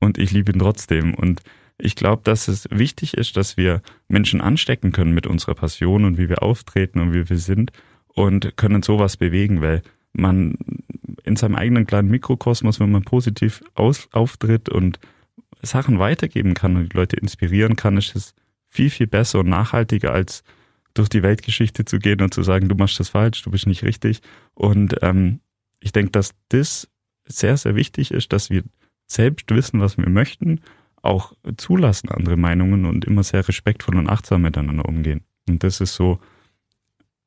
und 0.00 0.18
ich 0.18 0.30
liebe 0.32 0.52
ihn 0.52 0.58
trotzdem. 0.58 1.14
Und 1.14 1.40
ich 1.78 1.96
glaube, 1.96 2.22
dass 2.24 2.48
es 2.48 2.68
wichtig 2.70 3.14
ist, 3.14 3.36
dass 3.36 3.56
wir 3.56 3.82
Menschen 4.08 4.40
anstecken 4.40 4.92
können 4.92 5.12
mit 5.12 5.26
unserer 5.26 5.54
Passion 5.54 6.04
und 6.04 6.18
wie 6.18 6.28
wir 6.28 6.42
auftreten 6.42 7.00
und 7.00 7.14
wie 7.14 7.28
wir 7.28 7.38
sind 7.38 7.72
und 8.18 8.56
können 8.56 8.82
sowas 8.82 9.16
bewegen, 9.16 9.62
weil 9.62 9.80
man 10.12 10.56
in 11.22 11.36
seinem 11.36 11.54
eigenen 11.54 11.86
kleinen 11.86 12.10
Mikrokosmos, 12.10 12.80
wenn 12.80 12.90
man 12.90 13.04
positiv 13.04 13.62
aus, 13.74 14.08
auftritt 14.10 14.68
und 14.68 14.98
Sachen 15.62 16.00
weitergeben 16.00 16.54
kann 16.54 16.76
und 16.76 16.92
die 16.92 16.96
Leute 16.96 17.16
inspirieren 17.16 17.76
kann, 17.76 17.96
ist 17.96 18.16
es 18.16 18.34
viel, 18.68 18.90
viel 18.90 19.06
besser 19.06 19.38
und 19.40 19.48
nachhaltiger 19.48 20.12
als 20.12 20.42
durch 20.94 21.08
die 21.08 21.22
Weltgeschichte 21.22 21.84
zu 21.84 22.00
gehen 22.00 22.20
und 22.20 22.34
zu 22.34 22.42
sagen, 22.42 22.68
du 22.68 22.74
machst 22.74 22.98
das 22.98 23.10
falsch, 23.10 23.40
du 23.42 23.52
bist 23.52 23.68
nicht 23.68 23.84
richtig. 23.84 24.20
Und 24.54 24.96
ähm, 25.02 25.38
ich 25.78 25.92
denke, 25.92 26.10
dass 26.10 26.34
das 26.48 26.88
sehr, 27.24 27.56
sehr 27.56 27.76
wichtig 27.76 28.10
ist, 28.10 28.32
dass 28.32 28.50
wir 28.50 28.64
selbst 29.06 29.48
wissen, 29.50 29.80
was 29.80 29.96
wir 29.96 30.08
möchten, 30.08 30.60
auch 31.02 31.34
zulassen 31.56 32.08
andere 32.08 32.36
Meinungen 32.36 32.84
und 32.84 33.04
immer 33.04 33.22
sehr 33.22 33.46
respektvoll 33.46 33.96
und 33.96 34.08
achtsam 34.10 34.42
miteinander 34.42 34.86
umgehen. 34.86 35.20
Und 35.48 35.62
das 35.62 35.80
ist 35.80 35.94
so, 35.94 36.18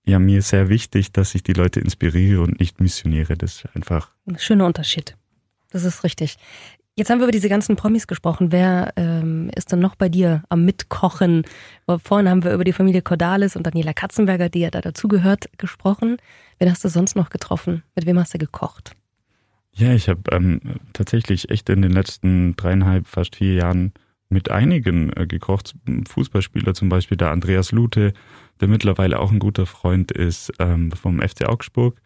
ja, 0.05 0.19
mir 0.19 0.41
sehr 0.41 0.69
wichtig, 0.69 1.11
dass 1.11 1.35
ich 1.35 1.43
die 1.43 1.53
Leute 1.53 1.79
inspiriere 1.79 2.41
und 2.41 2.59
nicht 2.59 2.79
missioniere. 2.81 3.37
Das 3.37 3.57
ist 3.57 3.75
einfach. 3.75 4.11
Ein 4.27 4.39
schöner 4.39 4.65
Unterschied. 4.65 5.15
Das 5.71 5.83
ist 5.83 6.03
richtig. 6.03 6.37
Jetzt 6.95 7.09
haben 7.09 7.19
wir 7.19 7.25
über 7.25 7.31
diese 7.31 7.49
ganzen 7.49 7.77
Promis 7.77 8.05
gesprochen. 8.05 8.51
Wer 8.51 8.91
ähm, 8.97 9.49
ist 9.55 9.71
denn 9.71 9.79
noch 9.79 9.95
bei 9.95 10.09
dir 10.09 10.43
am 10.49 10.65
Mitkochen? 10.65 11.43
Vorhin 12.03 12.29
haben 12.29 12.43
wir 12.43 12.53
über 12.53 12.65
die 12.65 12.73
Familie 12.73 13.01
Cordalis 13.01 13.55
und 13.55 13.65
Daniela 13.65 13.93
Katzenberger, 13.93 14.49
die 14.49 14.59
ja 14.59 14.71
da 14.71 14.81
dazugehört, 14.81 15.49
gesprochen. 15.57 16.17
Wen 16.59 16.69
hast 16.69 16.83
du 16.83 16.89
sonst 16.89 17.15
noch 17.15 17.29
getroffen? 17.29 17.83
Mit 17.95 18.05
wem 18.05 18.19
hast 18.19 18.33
du 18.33 18.37
gekocht? 18.39 18.91
Ja, 19.73 19.93
ich 19.93 20.09
habe 20.09 20.21
ähm, 20.31 20.59
tatsächlich 20.91 21.49
echt 21.49 21.69
in 21.69 21.81
den 21.81 21.93
letzten 21.93 22.57
dreieinhalb, 22.57 23.07
fast 23.07 23.37
vier 23.37 23.53
Jahren 23.53 23.93
mit 24.31 24.49
einigen 24.49 25.11
äh, 25.13 25.27
gekocht. 25.27 25.75
Fußballspieler 26.07 26.73
zum 26.73 26.89
Beispiel, 26.89 27.17
der 27.17 27.31
Andreas 27.31 27.71
Lute, 27.71 28.13
der 28.59 28.67
mittlerweile 28.67 29.19
auch 29.19 29.31
ein 29.31 29.39
guter 29.39 29.65
Freund 29.65 30.11
ist 30.11 30.51
ähm, 30.59 30.91
vom 30.91 31.19
FC 31.19 31.45
Augsburg. 31.45 32.01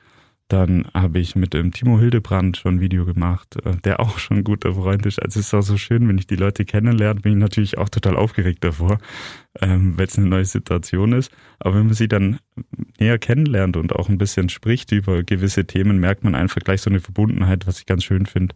Dann 0.48 0.86
habe 0.94 1.18
ich 1.18 1.36
mit 1.36 1.56
dem 1.56 1.72
Timo 1.72 2.00
Hildebrand 2.00 2.58
schon 2.58 2.76
ein 2.76 2.80
Video 2.80 3.04
gemacht, 3.04 3.56
äh, 3.66 3.78
der 3.84 4.00
auch 4.00 4.20
schon 4.20 4.38
ein 4.38 4.44
guter 4.44 4.76
Freund 4.76 5.06
ist. 5.08 5.20
Also 5.20 5.40
es 5.40 5.48
ist 5.48 5.54
auch 5.56 5.64
so 5.64 5.76
schön, 5.78 6.08
wenn 6.08 6.20
ich 6.20 6.28
die 6.28 6.36
Leute 6.36 6.66
kennenlerne, 6.66 7.20
bin 7.20 7.34
ich 7.34 7.40
natürlich 7.40 7.78
auch 7.80 7.90
total 7.90 8.16
aufgeregt 8.16 8.64
davor, 8.64 9.00
ähm, 9.60 9.98
weil 9.98 10.06
es 10.06 10.18
eine 10.20 10.28
neue 10.28 10.46
Situation 10.46 11.14
ist. 11.14 11.32
Aber 11.60 11.76
wenn 11.76 11.88
man 11.88 11.96
sie 11.96 12.08
dann 12.08 12.38
näher 13.00 13.18
kennenlernt 13.18 13.76
und 13.76 13.96
auch 13.96 14.08
ein 14.08 14.20
bisschen 14.20 14.50
spricht 14.50 14.92
über 14.92 15.24
gewisse 15.24 15.66
Themen, 15.66 16.00
merkt 16.00 16.24
man 16.24 16.36
einfach 16.36 16.62
gleich 16.62 16.82
so 16.82 16.92
eine 16.92 17.00
Verbundenheit, 17.00 17.66
was 17.66 17.80
ich 17.80 17.88
ganz 17.88 18.04
schön 18.04 18.28
finde. 18.28 18.54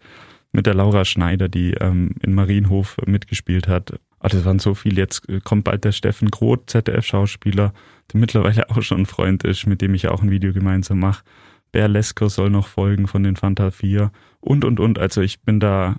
Mit 0.52 0.66
der 0.66 0.74
Laura 0.74 1.06
Schneider, 1.06 1.48
die 1.48 1.74
ähm, 1.74 2.16
in 2.22 2.34
Marienhof 2.34 2.98
mitgespielt 3.06 3.68
hat. 3.68 4.00
Oh, 4.22 4.28
das 4.28 4.46
waren 4.46 4.60
so 4.60 4.74
viele. 4.74 4.98
Jetzt 4.98 5.28
kommt 5.44 5.64
bald 5.64 5.86
der 5.86 5.92
Steffen 5.92 6.30
Groth, 6.30 6.70
ZDF-Schauspieler, 6.70 7.74
der 8.12 8.20
mittlerweile 8.20 8.70
auch 8.72 8.82
schon 8.82 9.02
ein 9.02 9.06
Freund 9.06 9.44
ist, 9.44 9.68
mit 9.68 9.82
dem 9.82 9.94
ich 9.94 10.08
auch 10.08 10.22
ein 10.22 10.32
Video 10.32 10.52
gemeinsam 10.54 11.00
mache. 11.00 11.24
Berlesko 11.72 12.30
soll 12.30 12.50
noch 12.50 12.68
folgen 12.68 13.08
von 13.08 13.24
den 13.24 13.36
Fanta 13.36 13.72
4 13.72 14.12
und, 14.40 14.66
und, 14.66 14.80
und. 14.80 14.98
Also 14.98 15.22
ich 15.22 15.42
bin 15.42 15.60
da 15.60 15.98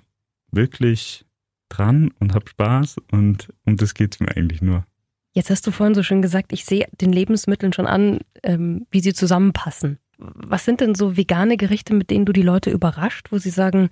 wirklich 0.51 1.25
dran 1.69 2.11
und 2.19 2.33
hab 2.33 2.49
Spaß 2.49 2.97
und 3.11 3.49
um 3.65 3.77
das 3.77 3.93
geht's 3.93 4.19
mir 4.19 4.35
eigentlich 4.35 4.61
nur. 4.61 4.85
Jetzt 5.33 5.49
hast 5.49 5.65
du 5.65 5.71
vorhin 5.71 5.95
so 5.95 6.03
schön 6.03 6.21
gesagt, 6.21 6.51
ich 6.51 6.65
sehe 6.65 6.87
den 6.99 7.13
Lebensmitteln 7.13 7.71
schon 7.71 7.87
an, 7.87 8.19
ähm, 8.43 8.85
wie 8.91 8.99
sie 8.99 9.13
zusammenpassen. 9.13 9.97
Was 10.17 10.65
sind 10.65 10.81
denn 10.81 10.93
so 10.93 11.15
vegane 11.15 11.55
Gerichte, 11.55 11.93
mit 11.93 12.09
denen 12.09 12.25
du 12.25 12.33
die 12.33 12.41
Leute 12.41 12.69
überrascht, 12.69 13.31
wo 13.31 13.37
sie 13.37 13.49
sagen, 13.49 13.89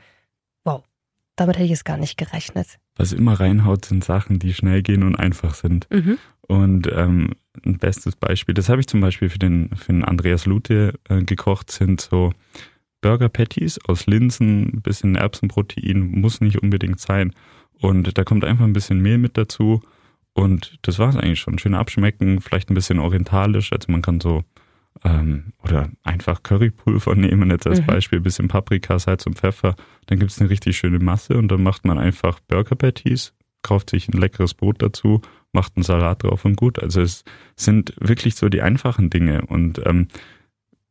damit 1.39 1.57
hätte 1.57 1.65
ich 1.65 1.71
es 1.71 1.83
gar 1.83 1.97
nicht 1.97 2.17
gerechnet? 2.17 2.79
Was 2.95 3.13
immer 3.13 3.39
reinhaut, 3.39 3.85
sind 3.85 4.03
Sachen, 4.03 4.39
die 4.39 4.53
schnell 4.53 4.81
gehen 4.81 5.03
und 5.03 5.15
einfach 5.15 5.53
sind. 5.53 5.87
Mhm. 5.91 6.17
Und 6.41 6.89
ähm, 6.91 7.35
ein 7.65 7.77
bestes 7.77 8.15
Beispiel, 8.15 8.55
das 8.55 8.69
habe 8.69 8.81
ich 8.81 8.87
zum 8.87 9.01
Beispiel 9.01 9.29
für 9.29 9.39
den, 9.39 9.69
für 9.75 9.91
den 9.91 10.03
Andreas 10.03 10.45
Lute 10.45 10.93
äh, 11.07 11.23
gekocht, 11.23 11.71
sind 11.71 12.01
so 12.01 12.33
Burger 13.01 13.29
Patties 13.29 13.79
aus 13.87 14.07
Linsen, 14.07 14.73
ein 14.73 14.81
bisschen 14.81 15.15
Erbsenprotein, 15.15 15.99
muss 15.99 16.41
nicht 16.41 16.61
unbedingt 16.61 16.99
sein. 16.99 17.33
Und 17.81 18.17
da 18.17 18.23
kommt 18.23 18.43
einfach 18.43 18.65
ein 18.65 18.73
bisschen 18.73 18.99
Mehl 19.01 19.17
mit 19.17 19.37
dazu. 19.37 19.81
Und 20.33 20.77
das 20.81 20.99
war 20.99 21.09
es 21.09 21.15
eigentlich 21.15 21.39
schon. 21.39 21.59
Schön 21.59 21.75
abschmecken, 21.75 22.41
vielleicht 22.41 22.69
ein 22.69 22.75
bisschen 22.75 22.99
orientalisch. 22.99 23.71
Also 23.71 23.91
man 23.91 24.01
kann 24.01 24.19
so, 24.19 24.43
ähm, 25.03 25.53
oder 25.63 25.89
einfach 26.03 26.43
Currypulver 26.43 27.15
nehmen, 27.15 27.51
jetzt 27.51 27.67
als 27.67 27.81
mhm. 27.81 27.85
Beispiel, 27.85 28.19
ein 28.19 28.23
bisschen 28.23 28.47
Paprika, 28.47 28.99
Salz 28.99 29.25
und 29.25 29.37
Pfeffer. 29.37 29.75
Dann 30.07 30.19
gibt 30.19 30.31
es 30.31 30.39
eine 30.39 30.49
richtig 30.49 30.77
schöne 30.77 30.99
Masse 30.99 31.37
und 31.37 31.49
dann 31.49 31.63
macht 31.63 31.85
man 31.85 31.97
einfach 31.97 32.39
Burger 32.41 32.75
Patties, 32.75 33.33
kauft 33.61 33.89
sich 33.89 34.07
ein 34.07 34.19
leckeres 34.19 34.53
Brot 34.53 34.81
dazu 34.81 35.21
macht 35.51 35.75
einen 35.75 35.83
Salat 35.83 36.23
drauf 36.23 36.45
und 36.45 36.55
gut. 36.55 36.79
Also 36.79 37.01
es 37.01 37.23
sind 37.55 37.93
wirklich 37.99 38.35
so 38.35 38.49
die 38.49 38.61
einfachen 38.61 39.09
Dinge. 39.09 39.45
Und 39.45 39.81
ähm, 39.85 40.07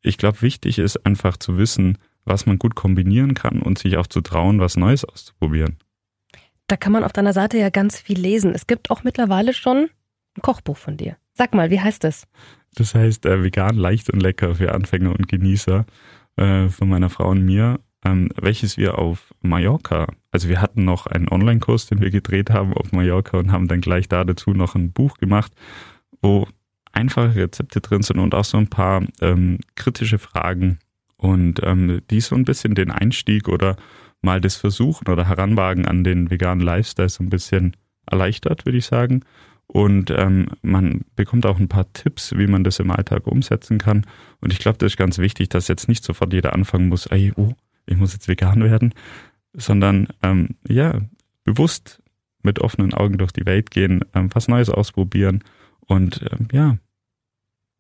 ich 0.03 0.19
glaube, 0.19 0.43
wichtig 0.43 0.79
ist 0.79 1.05
einfach 1.07 1.37
zu 1.37 1.59
wissen, 1.59 1.99
was 2.25 2.47
man 2.47 2.59
gut 2.59 2.75
kombinieren 2.75 3.35
kann 3.35 3.62
und 3.62 3.79
sich 3.79 3.97
auch 3.97 4.07
zu 4.07 4.21
trauen, 4.21 4.61
was 4.61 4.77
Neues 4.77 5.05
auszuprobieren. 5.05 5.79
Da 6.67 6.77
kann 6.77 6.93
man 6.93 7.05
auf 7.05 7.12
deiner 7.12 7.33
Seite 7.33 7.57
ja 7.57 7.71
ganz 7.71 7.99
viel 7.99 8.19
lesen. 8.19 8.55
Es 8.55 8.67
gibt 8.67 8.91
auch 8.91 9.03
mittlerweile 9.03 9.55
schon 9.55 9.88
ein 10.37 10.43
Kochbuch 10.43 10.77
von 10.77 10.97
dir. 10.97 11.17
Sag 11.33 11.55
mal, 11.55 11.71
wie 11.71 11.81
heißt 11.81 12.05
es? 12.05 12.27
Das 12.75 12.95
heißt 12.95 13.27
äh, 13.27 13.43
vegan, 13.43 13.77
leicht 13.77 14.11
und 14.11 14.21
lecker 14.21 14.55
für 14.55 14.75
Anfänger 14.75 15.11
und 15.11 15.29
Genießer 15.29 15.87
äh, 16.37 16.69
von 16.69 16.89
meiner 16.89 17.11
Frau 17.11 17.31
und 17.31 17.45
mir 17.45 17.81
ähm, 18.05 18.29
welches 18.41 18.77
wir 18.77 18.99
auf 18.99 19.35
Mallorca, 19.43 20.07
also 20.31 20.49
wir 20.49 20.61
hatten 20.61 20.85
noch 20.85 21.07
einen 21.07 21.29
Online-Kurs, 21.29 21.87
den 21.87 22.01
wir 22.01 22.11
gedreht 22.11 22.51
haben 22.51 22.73
auf 22.75 22.93
Mallorca 22.93 23.39
und 23.39 23.51
haben 23.51 23.69
dann 23.69 23.81
gleich 23.81 24.09
da 24.09 24.25
dazu 24.25 24.51
noch 24.51 24.75
ein 24.75 24.93
Buch 24.93 25.19
gemacht, 25.19 25.53
wo 26.23 26.47
einfache 26.93 27.35
Rezepte 27.35 27.81
drin 27.81 28.03
sind 28.03 28.19
und 28.19 28.35
auch 28.35 28.45
so 28.45 28.57
ein 28.57 28.69
paar 28.69 29.03
ähm, 29.21 29.59
kritische 29.75 30.19
Fragen 30.19 30.79
und 31.17 31.61
ähm, 31.63 32.01
die 32.11 32.21
so 32.21 32.35
ein 32.37 32.45
bisschen 32.45 32.75
den 32.75 32.91
Einstieg 32.91 33.49
oder 33.49 33.77
mal 34.23 34.41
das 34.41 34.57
Versuchen 34.57 35.09
oder 35.09 35.27
Heranwagen 35.27 35.87
an 35.87 36.05
den 36.05 36.31
veganen 36.31 36.65
Lifestyle 36.65 37.09
so 37.09 37.23
ein 37.23 37.31
bisschen 37.31 37.77
erleichtert, 38.07 38.65
würde 38.65 38.79
ich 38.79 38.87
sagen. 38.87 39.23
Und 39.71 40.11
ähm, 40.11 40.49
man 40.63 41.05
bekommt 41.15 41.45
auch 41.45 41.59
ein 41.59 41.69
paar 41.69 41.93
Tipps, 41.93 42.35
wie 42.37 42.47
man 42.47 42.65
das 42.65 42.79
im 42.79 42.91
Alltag 42.91 43.27
umsetzen 43.27 43.79
kann. 43.79 44.07
Und 44.41 44.53
ich 44.53 44.59
glaube, 44.59 44.79
das 44.79 44.93
ist 44.93 44.97
ganz 44.97 45.19
wichtig, 45.19 45.51
dass 45.51 45.69
jetzt 45.69 45.89
nicht 45.89 46.03
sofort 46.03 46.33
jeder 46.33 46.55
anfangen 46.55 46.89
muss, 46.89 47.07
ey, 47.07 47.33
oh, 47.37 47.53
ich 47.87 47.97
muss 47.97 48.15
jetzt 48.15 48.29
vegan 48.29 48.65
werden, 48.65 48.95
sondern 49.53 50.09
ähm, 50.23 50.57
ja, 50.67 51.01
bewusst 51.45 52.03
mit 52.43 52.61
offenen 52.61 52.95
Augen 52.95 53.19
durch 53.19 53.33
die 53.33 53.47
Welt 53.47 53.71
gehen, 53.71 54.05
ähm, 54.15 54.31
was 54.33 54.49
Neues 54.49 54.71
ausprobieren 54.71 55.45
und 55.81 56.25
ähm, 56.31 56.49
ja, 56.53 56.79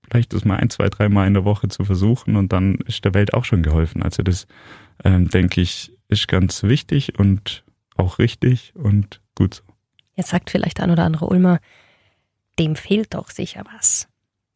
vielleicht 0.04 0.32
das 0.32 0.44
mal 0.44 0.56
ein, 0.56 0.70
zwei, 0.70 0.88
dreimal 0.88 1.26
in 1.26 1.34
der 1.34 1.44
Woche 1.44 1.68
zu 1.68 1.84
versuchen 1.84 2.36
und 2.36 2.52
dann 2.52 2.76
ist 2.86 3.04
der 3.04 3.14
Welt 3.14 3.34
auch 3.34 3.44
schon 3.44 3.62
geholfen. 3.62 4.02
Also 4.02 4.22
das, 4.22 4.46
ähm, 5.04 5.28
denke 5.28 5.60
ich, 5.60 5.92
ist 6.08 6.28
ganz 6.28 6.62
wichtig 6.62 7.18
und 7.18 7.64
auch 7.96 8.18
richtig 8.18 8.72
und 8.74 9.20
gut 9.34 9.54
so. 9.54 9.67
Jetzt 10.18 10.28
sagt 10.28 10.50
vielleicht 10.50 10.80
ein 10.80 10.90
oder 10.90 11.04
andere 11.04 11.26
Ulmer, 11.26 11.60
dem 12.58 12.76
fehlt 12.76 13.14
doch 13.14 13.30
sicher 13.30 13.62
was 13.74 14.08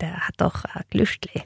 der 0.02 0.26
hat 0.26 0.34
doch 0.38 0.64
ein 0.64 0.82
Glüschtle. 0.90 1.42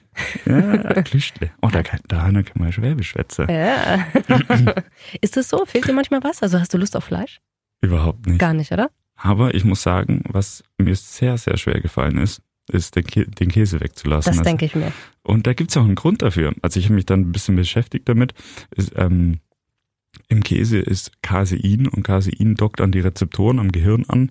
Ja, 0.46 0.56
ein 0.56 1.04
Glüschtle. 1.04 1.50
Oh, 1.60 1.68
da 1.68 1.82
kann, 1.82 2.00
da 2.08 2.22
kann 2.32 2.44
man 2.54 2.72
Schwäbisch 2.72 3.10
schwätzen. 3.10 3.46
Ja. 3.48 4.06
Ist 5.20 5.36
das 5.36 5.50
so? 5.50 5.64
Fehlt 5.66 5.86
dir 5.86 5.92
manchmal 5.92 6.24
was? 6.24 6.42
Also 6.42 6.58
hast 6.58 6.72
du 6.72 6.78
Lust 6.78 6.96
auf 6.96 7.04
Fleisch? 7.04 7.40
Überhaupt 7.82 8.26
nicht. 8.26 8.38
Gar 8.38 8.54
nicht, 8.54 8.72
oder? 8.72 8.90
Aber 9.14 9.54
ich 9.54 9.64
muss 9.64 9.82
sagen, 9.82 10.22
was 10.28 10.64
mir 10.78 10.96
sehr, 10.96 11.36
sehr 11.36 11.58
schwer 11.58 11.80
gefallen 11.80 12.18
ist, 12.18 12.40
ist 12.72 12.96
den, 12.96 13.04
Kä 13.04 13.26
den 13.26 13.50
Käse 13.50 13.80
wegzulassen. 13.80 14.30
Das 14.30 14.38
also, 14.38 14.48
denke 14.48 14.64
ich 14.64 14.74
mir. 14.74 14.90
Und 15.22 15.46
da 15.46 15.52
gibt 15.52 15.70
es 15.70 15.76
auch 15.76 15.84
einen 15.84 15.94
Grund 15.94 16.22
dafür. 16.22 16.54
Also 16.62 16.80
ich 16.80 16.86
habe 16.86 16.94
mich 16.94 17.06
dann 17.06 17.20
ein 17.20 17.32
bisschen 17.32 17.56
beschäftigt 17.56 18.08
damit. 18.08 18.32
Ist, 18.74 18.92
ähm, 18.96 19.40
Im 20.28 20.42
Käse 20.42 20.78
ist 20.78 21.22
Casein 21.22 21.88
und 21.88 22.02
Casein 22.02 22.54
dockt 22.54 22.80
an 22.80 22.92
die 22.92 23.00
Rezeptoren 23.00 23.58
am 23.58 23.72
Gehirn 23.72 24.04
an, 24.08 24.30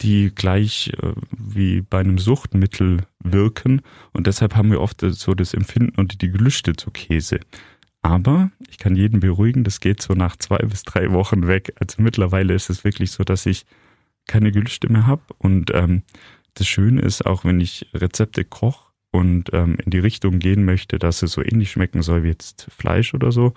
die 0.00 0.32
gleich 0.34 0.92
äh, 1.02 1.12
wie 1.30 1.80
bei 1.80 2.00
einem 2.00 2.18
Suchtmittel 2.18 3.06
wirken 3.22 3.82
und 4.12 4.26
deshalb 4.26 4.54
haben 4.54 4.70
wir 4.70 4.80
oft 4.80 5.00
so 5.00 5.34
das 5.34 5.54
Empfinden 5.54 5.98
und 5.98 6.20
die 6.22 6.30
Gelüste 6.30 6.74
zu 6.76 6.90
Käse. 6.90 7.40
Aber 8.02 8.50
ich 8.70 8.78
kann 8.78 8.94
jeden 8.94 9.20
beruhigen, 9.20 9.64
das 9.64 9.80
geht 9.80 10.00
so 10.00 10.14
nach 10.14 10.36
zwei 10.36 10.58
bis 10.58 10.84
drei 10.84 11.10
Wochen 11.10 11.48
weg. 11.48 11.74
Also 11.80 12.00
mittlerweile 12.02 12.54
ist 12.54 12.70
es 12.70 12.84
wirklich 12.84 13.10
so, 13.10 13.24
dass 13.24 13.46
ich 13.46 13.66
keine 14.28 14.52
Gelüste 14.52 14.90
mehr 14.90 15.06
habe 15.06 15.22
und 15.38 15.70
ähm, 15.74 16.02
das 16.54 16.66
Schöne 16.66 17.00
ist, 17.02 17.26
auch 17.26 17.44
wenn 17.44 17.60
ich 17.60 17.88
Rezepte 17.94 18.44
koche 18.44 18.86
und 19.12 19.50
ähm, 19.52 19.76
in 19.84 19.90
die 19.90 19.98
Richtung 19.98 20.38
gehen 20.38 20.64
möchte, 20.64 20.98
dass 20.98 21.22
es 21.22 21.32
so 21.32 21.42
ähnlich 21.42 21.70
schmecken 21.70 22.02
soll 22.02 22.22
wie 22.24 22.28
jetzt 22.28 22.68
Fleisch 22.70 23.14
oder 23.14 23.32
so, 23.32 23.54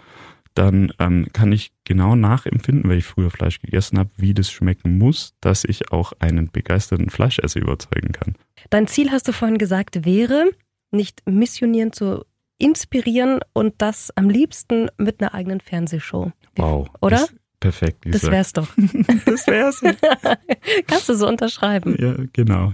dann 0.56 0.92
ähm, 1.00 1.28
kann 1.34 1.52
ich 1.52 1.72
genau 1.86 2.16
nachempfinden, 2.16 2.90
weil 2.90 2.98
ich 2.98 3.06
früher 3.06 3.30
Fleisch 3.30 3.60
gegessen 3.62 3.98
habe, 3.98 4.10
wie 4.18 4.34
das 4.34 4.52
schmecken 4.52 4.98
muss, 4.98 5.34
dass 5.42 5.64
ich 5.64 5.92
auch 5.92 6.14
einen 6.20 6.52
begeisterten 6.52 7.10
Fleischesser 7.10 7.60
überzeugen 7.60 8.12
kann. 8.12 8.36
Dein 8.70 8.88
Ziel, 8.88 9.12
hast 9.12 9.28
du 9.28 9.32
vorhin 9.32 9.58
gesagt, 9.58 10.06
wäre, 10.06 10.50
nicht 10.92 11.22
missionieren 11.26 11.94
zu 11.94 12.26
inspirieren 12.58 13.40
und 13.54 13.76
das 13.78 14.12
am 14.16 14.30
liebsten 14.30 14.90
mit 14.98 15.22
einer 15.22 15.34
eigenen 15.34 15.62
Fernsehshow. 15.62 16.32
Wow. 16.58 16.90
Oder? 17.02 17.28
Perfekt. 17.60 18.06
Lisa. 18.06 18.18
Das 18.28 18.32
wär's 18.32 18.54
doch. 18.54 18.68
das 19.26 19.48
wär's. 19.48 19.82
Kannst 20.88 21.10
du 21.10 21.14
so 21.16 21.28
unterschreiben? 21.28 21.96
Ja, 22.00 22.16
genau. 22.34 22.74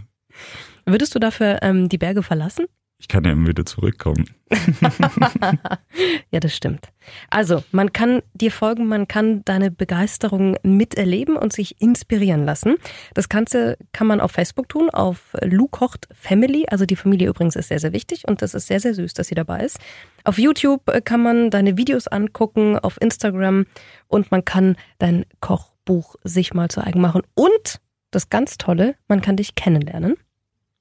Würdest 0.85 1.15
du 1.15 1.19
dafür 1.19 1.59
ähm, 1.61 1.89
die 1.89 1.97
Berge 1.97 2.21
verlassen? 2.21 2.65
Ich 2.97 3.09
kann 3.09 3.25
ja 3.25 3.33
immer 3.33 3.49
wieder 3.49 3.65
zurückkommen. 3.65 4.25
ja, 6.31 6.39
das 6.39 6.55
stimmt. 6.55 6.87
Also, 7.29 7.63
man 7.71 7.91
kann 7.91 8.21
dir 8.33 8.51
folgen, 8.51 8.87
man 8.87 9.07
kann 9.07 9.43
deine 9.43 9.69
Begeisterung 9.69 10.55
miterleben 10.63 11.35
und 11.35 11.51
sich 11.51 11.81
inspirieren 11.81 12.45
lassen. 12.45 12.75
Das 13.13 13.27
Ganze 13.27 13.77
kann 13.91 14.07
man 14.07 14.21
auf 14.21 14.31
Facebook 14.31 14.69
tun, 14.69 14.89
auf 14.89 15.35
Lu 15.43 15.67
Kocht 15.67 16.07
Family. 16.13 16.67
Also 16.69 16.85
die 16.85 16.95
Familie 16.95 17.27
übrigens 17.27 17.57
ist 17.57 17.67
sehr, 17.67 17.79
sehr 17.79 17.91
wichtig 17.91 18.27
und 18.27 18.41
das 18.41 18.53
ist 18.53 18.67
sehr, 18.67 18.79
sehr 18.79 18.93
süß, 18.93 19.13
dass 19.13 19.27
sie 19.27 19.35
dabei 19.35 19.65
ist. 19.65 19.77
Auf 20.23 20.37
YouTube 20.37 20.83
kann 21.03 21.21
man 21.21 21.49
deine 21.49 21.77
Videos 21.77 22.07
angucken, 22.07 22.79
auf 22.79 22.99
Instagram 23.01 23.65
und 24.07 24.31
man 24.31 24.45
kann 24.45 24.77
dein 24.99 25.25
Kochbuch 25.41 26.15
sich 26.23 26.53
mal 26.53 26.69
zu 26.69 26.81
eigen 26.81 27.01
machen. 27.01 27.23
Und 27.33 27.81
das 28.11 28.29
ganz 28.29 28.57
Tolle, 28.57 28.95
man 29.09 29.19
kann 29.21 29.35
dich 29.35 29.55
kennenlernen 29.55 30.15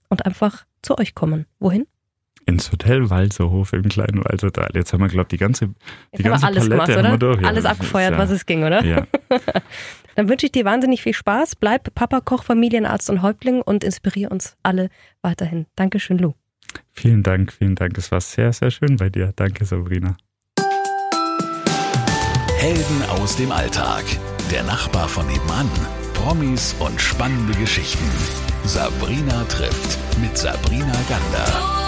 und 0.09 0.25
einfach 0.25 0.65
zu 0.83 0.97
euch 0.97 1.17
kommen. 1.17 1.47
Wohin? 1.59 1.87
Ins 2.47 2.71
Hotel 2.71 3.11
Walserhof 3.11 3.73
im 3.73 3.89
kleinen 3.89 4.25
Walsertal. 4.25 4.69
Jetzt 4.75 4.93
haben 4.93 5.01
wir, 5.01 5.09
glaube 5.09 5.23
ich, 5.25 5.29
die 5.29 5.39
ganze, 5.39 5.69
die 5.69 5.75
Jetzt 6.23 6.25
ganze 6.25 6.47
alles 6.47 6.69
Palette 6.69 7.03
gemacht, 7.03 7.23
durch. 7.23 7.41
Ja, 7.41 7.49
alles 7.49 7.65
abgefeuert, 7.65 8.13
ja, 8.13 8.19
was 8.19 8.31
es 8.31 8.47
ging, 8.47 8.65
oder? 8.65 8.85
Ja. 8.85 9.07
Dann 10.17 10.29
wünsche 10.29 10.47
ich 10.47 10.53
dir 10.53 10.65
wahnsinnig 10.65 11.03
viel 11.03 11.15
Spaß. 11.15 11.57
Bleib 11.57 11.95
Papa, 11.95 12.21
Koch, 12.21 12.45
Familienarzt 12.45 13.11
und 13.11 13.23
Häuptling 13.23 13.63
und 13.63 13.83
inspiriere 13.83 14.31
uns 14.31 14.57
alle 14.63 14.89
weiterhin. 15.23 15.67
Dankeschön, 15.75 16.19
Lou. 16.19 16.35
Vielen 16.93 17.23
Dank, 17.23 17.53
vielen 17.53 17.75
Dank. 17.75 17.99
Es 17.99 18.13
war 18.13 18.21
sehr, 18.21 18.53
sehr 18.53 18.71
schön 18.71 18.97
bei 18.97 19.11
dir. 19.11 19.33
Danke, 19.35 19.65
Sabrina. 19.65 20.17
Helden 22.59 23.03
aus 23.21 23.37
dem 23.37 23.53
Alltag. 23.53 24.05
Der 24.51 24.63
Nachbar 24.63 25.09
von 25.09 25.27
nebenan. 25.27 25.69
Promis 26.15 26.75
und 26.79 27.01
spannende 27.01 27.53
Geschichten. 27.59 28.05
Sabrina 28.65 29.45
trifft 29.45 29.99
mit 30.21 30.39
Sabrina 30.39 30.95
Gander. 31.09 31.84